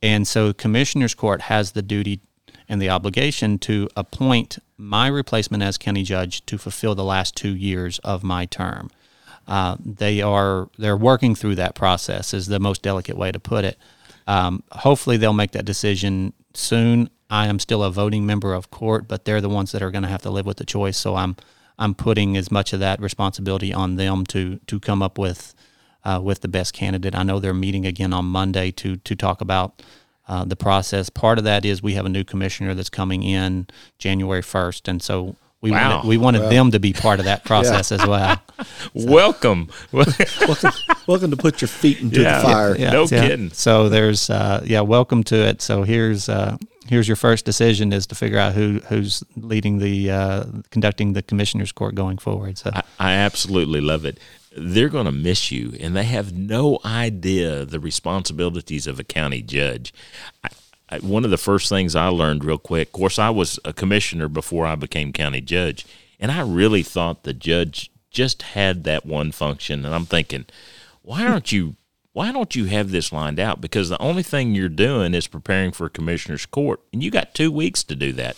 [0.00, 2.20] And so, Commissioner's Court has the duty
[2.68, 7.56] and the obligation to appoint my replacement as county judge to fulfill the last two
[7.56, 8.90] years of my term.
[9.46, 13.64] Uh, they are they're working through that process is the most delicate way to put
[13.64, 13.78] it.
[14.26, 17.10] Um, hopefully, they'll make that decision soon.
[17.28, 20.02] I am still a voting member of court, but they're the ones that are going
[20.02, 20.96] to have to live with the choice.
[20.96, 21.36] So I'm
[21.78, 25.54] I'm putting as much of that responsibility on them to to come up with
[26.04, 27.14] uh, with the best candidate.
[27.14, 29.82] I know they're meeting again on Monday to to talk about
[30.28, 31.08] uh, the process.
[31.10, 33.66] Part of that is we have a new commissioner that's coming in
[33.98, 35.96] January first, and so we Wow.
[35.96, 38.40] wanted, we wanted them to be part of that process as well.
[38.94, 39.68] Welcome.
[39.92, 40.72] welcome,
[41.06, 42.38] welcome to put your feet into Yeah.
[42.38, 42.78] the fire.
[42.78, 43.50] No kidding.
[43.50, 45.60] So there's uh, yeah, welcome to it.
[45.62, 46.56] So here's uh,
[46.88, 51.22] here's your first decision is to figure out who who's leading the uh, conducting the
[51.22, 52.58] commissioners court going forward.
[52.58, 54.18] So I, I absolutely love it.
[54.56, 59.42] They're going to miss you, and they have no idea the responsibilities of a county
[59.42, 59.94] judge.
[60.42, 60.50] I, I,
[60.98, 64.28] one of the first things I learned real quick, of course, I was a commissioner
[64.28, 65.86] before I became county judge,
[66.18, 69.84] and I really thought the judge just had that one function.
[69.84, 70.46] And I'm thinking,
[71.02, 71.76] why aren't you?
[72.12, 73.60] Why don't you have this lined out?
[73.60, 77.52] Because the only thing you're doing is preparing for commissioner's court, and you got two
[77.52, 78.36] weeks to do that.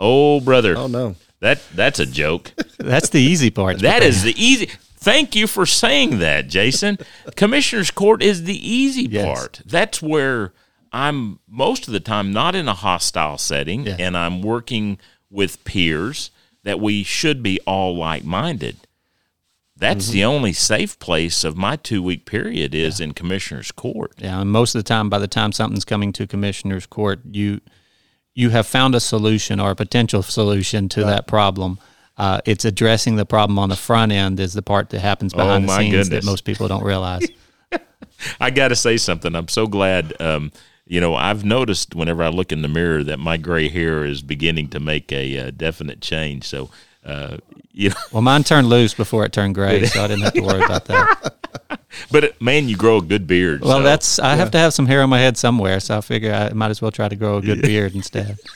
[0.00, 0.76] Oh, brother!
[0.76, 1.14] Oh no.
[1.38, 2.52] That that's a joke.
[2.78, 3.78] that's the easy part.
[3.80, 4.70] That is the easy.
[4.96, 6.98] Thank you for saying that, Jason.
[7.34, 9.24] Commissioner's Court is the easy Yes.
[9.26, 9.60] part.
[9.66, 10.52] That's where
[10.92, 13.96] I'm most of the time not in a hostile setting Yeah.
[13.98, 14.98] and I'm working
[15.30, 16.30] with peers
[16.64, 18.76] that we should be all like minded.
[19.76, 20.12] That's Mm-hmm.
[20.12, 24.12] the only safe place of my two week period is in Commissioner's Court.
[24.18, 27.60] Yeah, and most of the time, by the time something's coming to commissioner's court, you
[28.34, 31.78] you have found a solution or a potential solution to that problem.
[32.16, 35.64] Uh, it's addressing the problem on the front end is the part that happens behind
[35.68, 36.24] the Oh, my scenes goodness.
[36.24, 37.26] that most people don't realize.
[38.40, 39.34] I got to say something.
[39.34, 40.14] I'm so glad.
[40.20, 40.52] Um,
[40.86, 44.22] you know, I've noticed whenever I look in the mirror that my gray hair is
[44.22, 46.44] beginning to make a uh, definite change.
[46.44, 46.70] So,
[47.04, 47.38] uh,
[47.72, 50.40] you know, well, mine turned loose before it turned gray, so I didn't have to
[50.40, 51.34] worry about that.
[52.10, 53.62] but man, you grow a good beard.
[53.62, 56.00] Well, so- that's I have to have some hair on my head somewhere, so I
[56.00, 58.38] figure I might as well try to grow a good beard instead.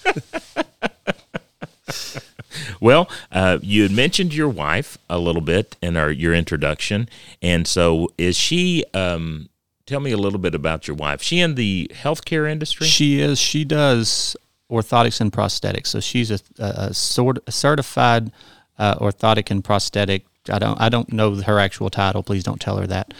[2.81, 3.09] well.
[3.31, 7.09] Uh, you had mentioned your wife a little bit in our your introduction,
[7.41, 8.85] and so is she?
[8.95, 9.49] Um,
[9.87, 11.23] tell me a little bit about your wife.
[11.23, 12.87] She in the healthcare industry?
[12.87, 13.39] She is.
[13.39, 14.37] She does
[14.71, 15.87] orthotics and prosthetics.
[15.89, 18.33] So she's a, a, sort a certified
[18.79, 20.25] uh, orthotic and prosthetic.
[20.51, 20.81] I don't.
[20.81, 22.23] I don't know her actual title.
[22.23, 23.15] Please don't tell her that.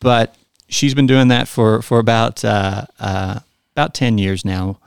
[0.00, 0.34] But
[0.68, 3.40] she's been doing that for for about uh, uh,
[3.72, 4.78] about ten years now,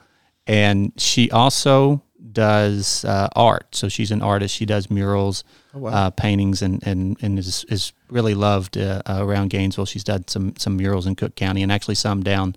[0.46, 2.02] and she also
[2.34, 3.76] does uh, art.
[3.76, 4.56] So she's an artist.
[4.56, 5.44] She does murals,
[5.74, 9.86] uh, paintings, and and and is is really loved uh, uh, around Gainesville.
[9.86, 12.56] She's done some some murals in Cooke County, and actually some down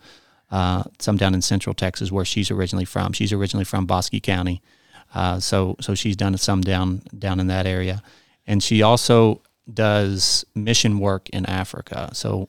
[0.51, 3.13] uh, some down in Central Texas, where she's originally from.
[3.13, 4.63] She's originally from Bosque County,
[5.15, 8.03] uh, so so she's done some down down in that area,
[8.47, 9.43] and she also
[9.73, 12.11] does mission work in Africa.
[12.15, 12.49] So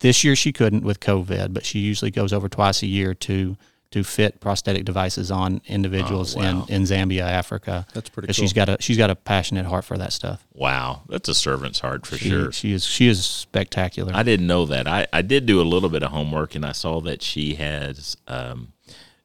[0.00, 3.56] this year she couldn't with COVID, but she usually goes over twice a year to
[3.92, 6.66] to fit prosthetic devices on individuals Oh, wow.
[6.68, 7.86] in, in Zambia, Africa.
[7.94, 8.34] That's pretty cool.
[8.34, 10.46] She's got a she's got a passionate heart for that stuff.
[10.52, 12.52] Wow, that's a servant's heart for She, sure.
[12.52, 14.12] she is she is spectacular.
[14.14, 14.86] I didn't know that.
[14.88, 18.16] I, I did do a little bit of homework and I saw that she has
[18.28, 18.72] um,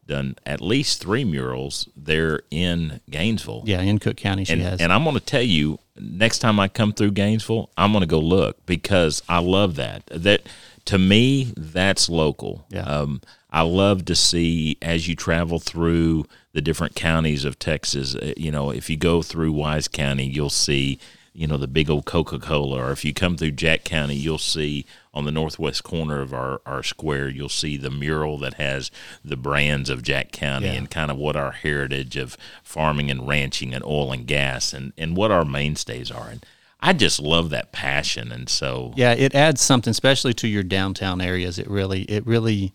[0.05, 3.63] done at least three murals there in Gainesville.
[3.65, 4.79] Yeah, in Cooke County, she and, has.
[4.81, 8.07] and I'm going to tell you next time I come through Gainesville, I'm going to
[8.07, 10.05] go look because I love that.
[10.07, 10.43] That
[10.87, 12.65] to me, that's local.
[12.69, 12.81] Yeah.
[12.83, 18.15] Um, I love to see as you travel through the different counties of Texas.
[18.15, 20.99] uh, You know, if you go through Wise County, you'll see
[21.33, 24.39] you know the big old Coca Cola, or if you come through Jack County, you'll
[24.39, 28.89] see on the northwest corner of our, our square, you'll see the mural that has
[29.23, 30.73] the brands of Jack County Yeah.
[30.73, 34.93] and kind of what our heritage of farming and ranching and oil and gas and,
[34.97, 36.27] and what our mainstays are.
[36.29, 36.43] And
[36.79, 38.31] I just love that passion.
[38.31, 41.57] And so, Yeah, it adds something, especially to your downtown areas.
[41.57, 42.73] It really, it really,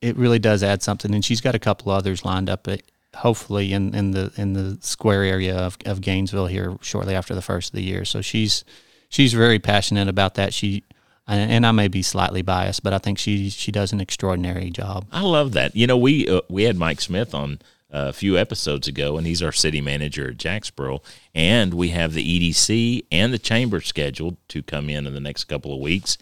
[0.00, 1.14] it really does add something.
[1.14, 2.76] And she's got a couple others lined up, uh,
[3.16, 7.42] hopefully in, in the in the square area of, of Gainesville here shortly after the
[7.42, 8.04] first of the year.
[8.04, 8.64] So she's
[9.08, 10.52] she's very passionate about that.
[10.52, 10.84] She
[11.26, 15.06] and I may be slightly biased, but I think she she does an extraordinary job.
[15.12, 15.76] I love that.
[15.76, 17.60] You know, we uh, we had Mike Smith on
[17.92, 21.02] a few episodes ago, and he's our city manager at Jacksboro.
[21.34, 25.44] And we have the EDC and the chamber scheduled to come in in the next
[25.44, 26.16] couple of weeks.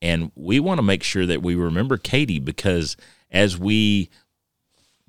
[0.00, 2.96] And we want to make sure that we remember Katie because
[3.30, 4.08] as we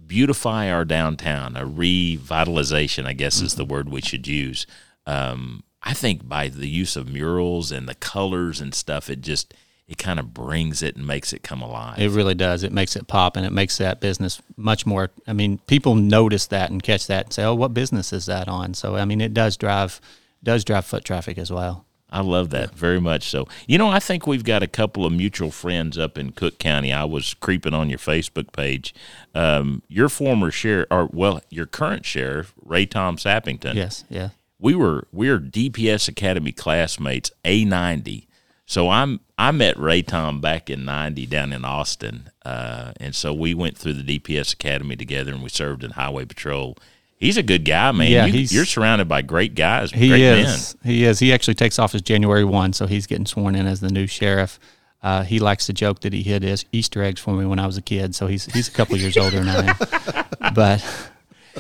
[0.06, 4.68] beautify our downtown, a revitalization, I guess is the word we should use.
[5.06, 9.54] Um, I think by the use of murals and the colors and stuff, it just
[9.88, 12.00] it kind of brings it and makes it come alive.
[12.00, 12.64] It really does.
[12.64, 15.12] It makes it pop, and it makes that business much more.
[15.28, 18.48] I mean, people notice that and catch that and say, "Oh, what business is that
[18.48, 20.00] on?" So, I mean, it does drive
[20.44, 21.86] does drive foot traffic as well.
[22.12, 23.30] I love that very much.
[23.30, 26.58] So, you know, I think we've got a couple of mutual friends up in Cooke
[26.58, 26.92] County.
[26.92, 28.94] I was creeping on your Facebook page.
[29.34, 33.76] Um, your former sheriff, or well, your current sheriff, Ray Tom Sappington.
[33.76, 34.30] Yes, yeah.
[34.60, 38.28] We were we are DPS Academy classmates, A ninety.
[38.72, 43.34] So I'm I met Ray Tom back in ninety down in Austin, uh, and so
[43.34, 46.78] we went through the DPS Academy together, and we served in Highway Patrol.
[47.18, 48.10] He's a good guy, man.
[48.10, 50.78] Yeah, you, you're surrounded by great guys, He great is.
[50.86, 51.20] He is.
[51.20, 54.58] He actually takes office January one, so he's getting sworn in as the new sheriff.
[55.04, 57.66] Uh, he likes to joke that he hid his Easter eggs for me when I
[57.66, 60.54] was a kid, so he's he's a couple years older than I am.
[60.54, 61.11] But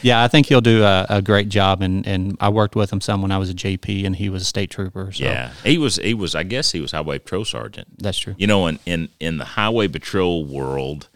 [0.01, 1.81] yeah, I think he'll do a, a great job.
[1.81, 4.41] And, and I worked with him some when I was a JP, and he was
[4.41, 5.11] a state trooper.
[5.11, 5.97] So Yeah, he was.
[5.97, 6.35] He was.
[6.35, 7.99] I guess he was highway patrol sergeant.
[7.99, 8.35] that's true.
[8.37, 11.09] You know, in in in the highway patrol world,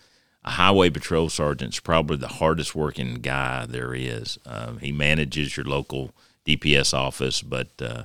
[0.44, 4.38] a highway patrol sergeant's probably the hardest working guy there is.
[4.46, 6.12] Um, he manages your local
[6.46, 8.04] DPS office, but uh,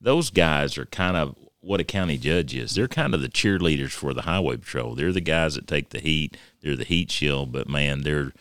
[0.00, 2.74] those guys are kind of what a county judge is.
[2.74, 4.94] They're kind of the cheerleaders for the highway patrol.
[4.94, 6.36] They're the guys that take the heat.
[6.60, 7.52] They're the heat shield.
[7.52, 8.32] But man, they're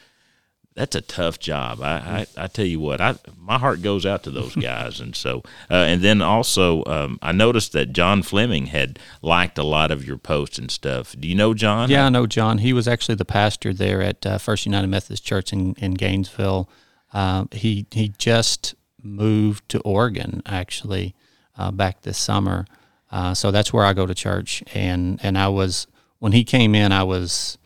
[0.82, 1.80] that's a tough job.
[1.80, 5.16] I, I, I tell you what, I my heart goes out to those guys, and
[5.16, 9.92] so uh, and then also um, I noticed that John Fleming had liked a lot
[9.92, 11.16] of your posts and stuff.
[11.20, 11.92] Do you know John?
[11.92, 12.58] Yeah, I know John.
[12.58, 16.68] He was actually the pastor there at uh, First United Methodist Church in, in Gainesville.
[17.14, 18.74] Uh, he he just
[19.04, 21.14] moved to Oregon actually
[21.60, 22.66] uh, back this summer,
[23.12, 24.64] uh, so that's where I go to church.
[24.74, 25.86] And and I was
[26.18, 27.60] when he came in, I was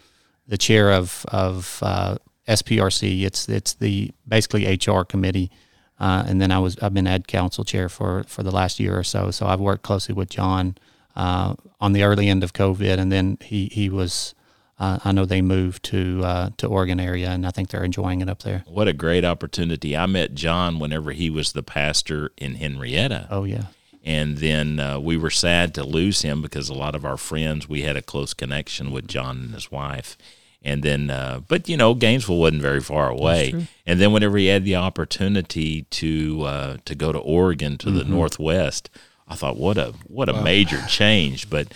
[0.45, 2.17] the chair of of uh,
[2.47, 3.23] SPRC.
[3.23, 5.51] It's it's the basically HR committee.
[5.99, 8.97] Uh, and then I was I've been ad council chair for, for the last year
[8.97, 9.31] or so.
[9.31, 10.75] So I've worked closely with John
[11.15, 14.33] uh, on the early end of COVID, and then he he was.
[14.77, 18.19] Uh, I know they moved to uh, to Oregon area, and I think they're enjoying
[18.19, 18.65] it up there.
[18.67, 19.95] What a great opportunity!
[19.95, 23.29] I met John whenever he was the pastor in Henrietta.
[23.31, 23.67] Oh yeah,
[24.03, 27.69] and then uh, we were sad to lose him because a lot of our friends
[27.69, 30.17] we had a close connection with John and his wife,
[30.65, 34.47] and then uh, but you know Gainesville wasn't very far away, and then whenever he
[34.47, 38.89] had the opportunity to uh, to go to Oregon to the Northwest,
[39.27, 41.67] I thought what a what a major change, but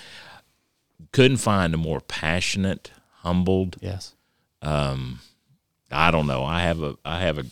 [1.13, 2.91] couldn't find a more passionate,
[3.23, 3.77] humbled.
[3.81, 4.13] yes,
[5.91, 6.43] I don't know.
[6.43, 7.45] I have a I have a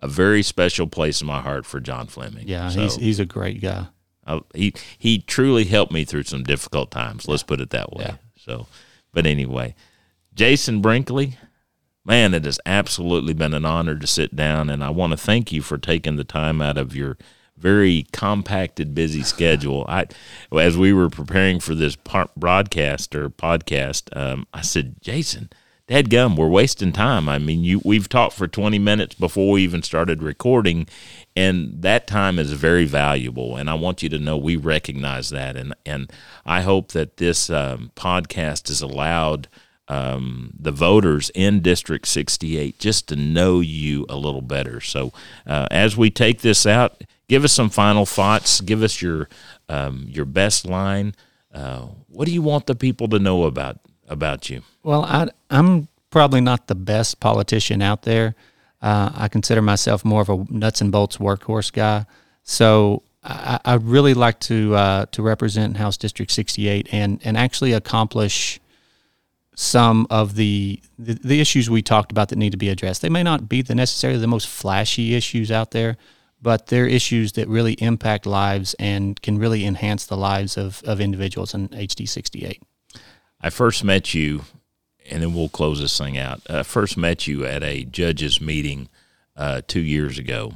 [0.00, 2.48] a very special place in my heart for John Fleming.
[2.48, 2.68] yeah.
[2.70, 3.86] So- He's he's a great guy.
[4.26, 7.26] I, he he truly helped me through some difficult times.
[7.28, 8.04] Let's put it that way.
[8.06, 8.14] Yeah.
[8.38, 8.66] So,
[9.12, 9.74] but anyway,
[10.34, 11.36] Jason Brinkley,
[12.04, 15.52] man, it has absolutely been an honor to sit down, and I want to thank
[15.52, 17.18] you for taking the time out of your
[17.56, 19.84] very compacted, busy schedule.
[19.88, 20.06] I,
[20.52, 25.50] as we were preparing for this par- broadcast or podcast, um, I said, Jason.
[25.88, 27.28] Dad gum, we're wasting time.
[27.28, 30.86] I mean, you we've talked for 20 minutes before we even started recording,
[31.36, 33.56] and that time is very valuable.
[33.56, 35.56] And I want you to know we recognize that.
[35.56, 36.10] And and
[36.46, 39.48] I hope that this um, podcast has allowed
[39.92, 44.80] um, the voters in District 68 just to know you a little better.
[44.80, 45.12] So
[45.46, 48.62] uh, as we take this out, give us some final thoughts.
[48.62, 49.28] Give us your
[49.68, 51.14] um, your best line.
[51.52, 54.62] Uh, what do you want the people to know about about you?
[54.82, 58.34] Well, I, I'm probably not the best politician out there.
[58.80, 62.06] Uh, I consider myself more of a nuts and bolts workhorse guy.
[62.42, 67.72] So I, I really like to uh, to represent House District 68 and and actually
[67.72, 68.58] accomplish
[69.54, 73.02] some of the, the, the issues we talked about that need to be addressed.
[73.02, 75.96] They may not be the necessarily the most flashy issues out there,
[76.40, 81.00] but they're issues that really impact lives and can really enhance the lives of, of
[81.00, 82.62] individuals in HD 68.
[83.40, 84.42] I first met you,
[85.10, 86.40] and then we'll close this thing out.
[86.48, 88.88] I first met you at a judges meeting
[89.36, 90.54] uh, two years ago,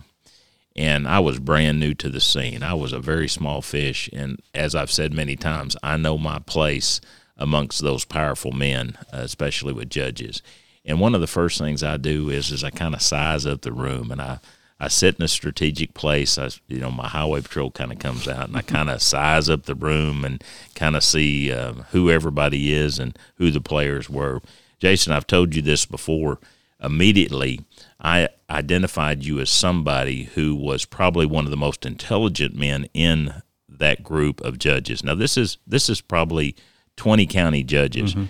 [0.74, 2.62] and I was brand new to the scene.
[2.62, 6.38] I was a very small fish, and as I've said many times, I know my
[6.38, 7.00] place
[7.36, 10.42] amongst those powerful men, uh, especially with judges.
[10.84, 13.62] And one of the first things I do is is I kind of size up
[13.62, 14.38] the room, and I
[14.78, 16.36] I sit in a strategic place.
[16.36, 19.48] I, you know, my highway patrol kind of comes out, and I kind of size
[19.48, 20.42] up the room and
[20.74, 24.42] kind of see uh, who everybody is and who the players were.
[24.78, 26.38] Jason, I've told you this before.
[26.78, 27.60] Immediately,
[27.98, 33.42] I identified you as somebody who was probably one of the most intelligent men in
[33.66, 35.02] that group of judges.
[35.02, 36.54] Now, this is this is probably
[36.96, 38.14] 20 county judges.
[38.14, 38.26] Mm-hmm.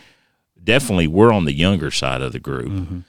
[0.62, 2.68] Definitely, we're on the younger side of the group.
[2.68, 3.00] Mm-hmm.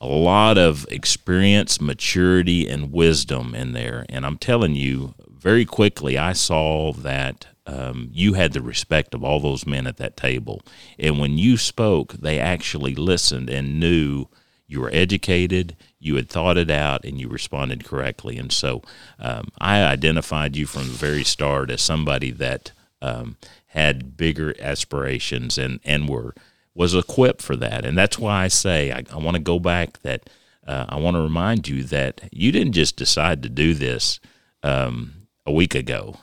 [0.00, 4.06] A lot of experience, maturity, and wisdom in there.
[4.08, 9.22] And I'm telling you, very quickly, I saw that um, you had the respect of
[9.22, 10.62] all those men at that table.
[10.98, 14.26] And when you spoke, they actually listened and knew
[14.66, 18.36] you were educated, you had thought it out, and you responded correctly.
[18.36, 18.82] And so
[19.18, 23.36] um, I identified you from the very start as somebody that um,
[23.68, 26.34] had bigger aspirations and, and were
[26.74, 27.84] was equipped for that.
[27.84, 30.30] And that's why I say I, I want to go back that
[30.66, 34.20] uh, I want to remind you that you didn't just decide to do this
[34.62, 36.18] um, a week ago.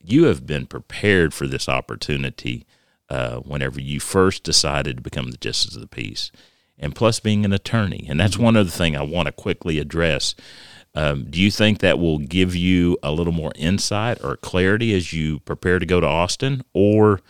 [0.00, 2.64] You have been prepared for this opportunity
[3.10, 6.30] uh, whenever you first decided to become the justice of the peace,
[6.78, 8.06] and plus being an attorney.
[8.08, 10.34] And that's one other thing I want to quickly address.
[10.94, 15.12] Um, do you think that will give you a little more insight or clarity as
[15.12, 17.20] you prepare to go to Austin, or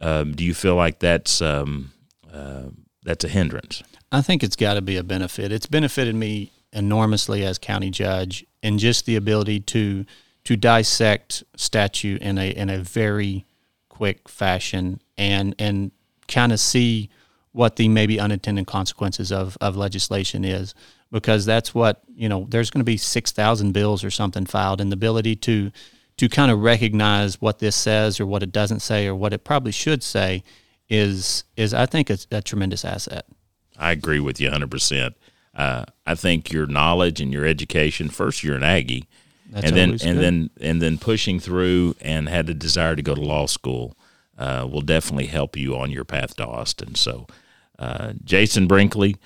[0.00, 1.92] um, do you feel like that's um,
[2.32, 2.64] uh,
[3.04, 3.82] that's a hindrance?
[4.10, 5.52] I think it's got to be a benefit.
[5.52, 10.04] It's benefited me enormously as county judge, and just the ability to
[10.44, 13.44] to dissect statute in a in a very
[13.88, 15.92] quick fashion and and
[16.26, 17.08] kind of see
[17.52, 20.74] what the maybe unintended consequences of, of legislation is
[21.12, 24.90] because that's what you know there's going to be 6000 bills or something filed and
[24.90, 25.70] the ability to
[26.16, 29.44] to kind of recognize what this says or what it doesn't say or what it
[29.44, 30.42] probably should say
[30.88, 33.26] is is I think it's a tremendous asset.
[33.78, 35.14] I agree with you 100%.
[35.54, 39.06] Uh, I think your knowledge and your education first you're an Aggie
[39.50, 40.18] that's and then and good.
[40.18, 43.96] then and then pushing through and had a desire to go to law school
[44.38, 46.94] uh, will definitely help you on your path to Austin.
[46.94, 47.26] So
[47.78, 49.16] uh, Jason Brinkley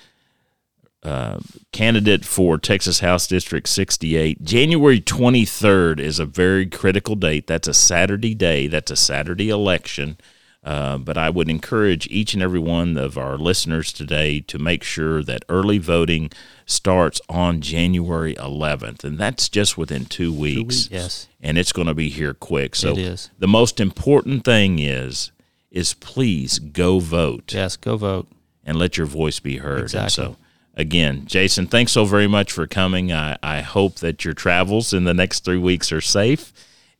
[1.03, 1.39] uh,
[1.71, 4.43] candidate for Texas House District 68.
[4.43, 7.47] January 23rd is a very critical date.
[7.47, 10.17] That's a Saturday day, that's a Saturday election.
[10.63, 14.83] Uh, but I would encourage each and every one of our listeners today to make
[14.83, 16.29] sure that early voting
[16.65, 20.55] starts on January 11th, and that's just within two weeks.
[20.55, 20.89] Two weeks.
[20.91, 22.75] Yes, and it's going to be here quick.
[22.75, 22.95] So
[23.39, 25.31] the most important thing is
[25.71, 27.53] is please go vote.
[27.53, 28.27] Yes, go vote
[28.65, 29.83] and let your voice be heard.
[29.83, 30.35] Exactly.
[30.77, 33.11] Again, Jason, thanks so very much for coming.
[33.11, 36.53] I, I hope that your travels in the next three weeks are safe.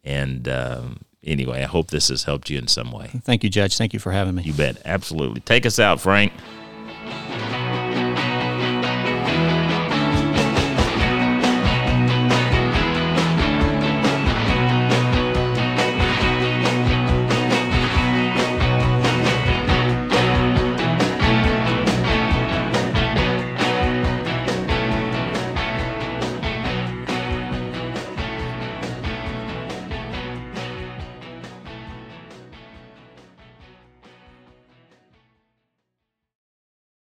[0.04, 3.12] And um, anyway, I hope this has helped you in some way.
[3.24, 3.78] Thank you, Judge.
[3.78, 4.44] Thank you for having me.
[4.44, 4.82] You bet.
[4.84, 5.42] Absolutely.
[5.42, 6.34] Take us out, Frank.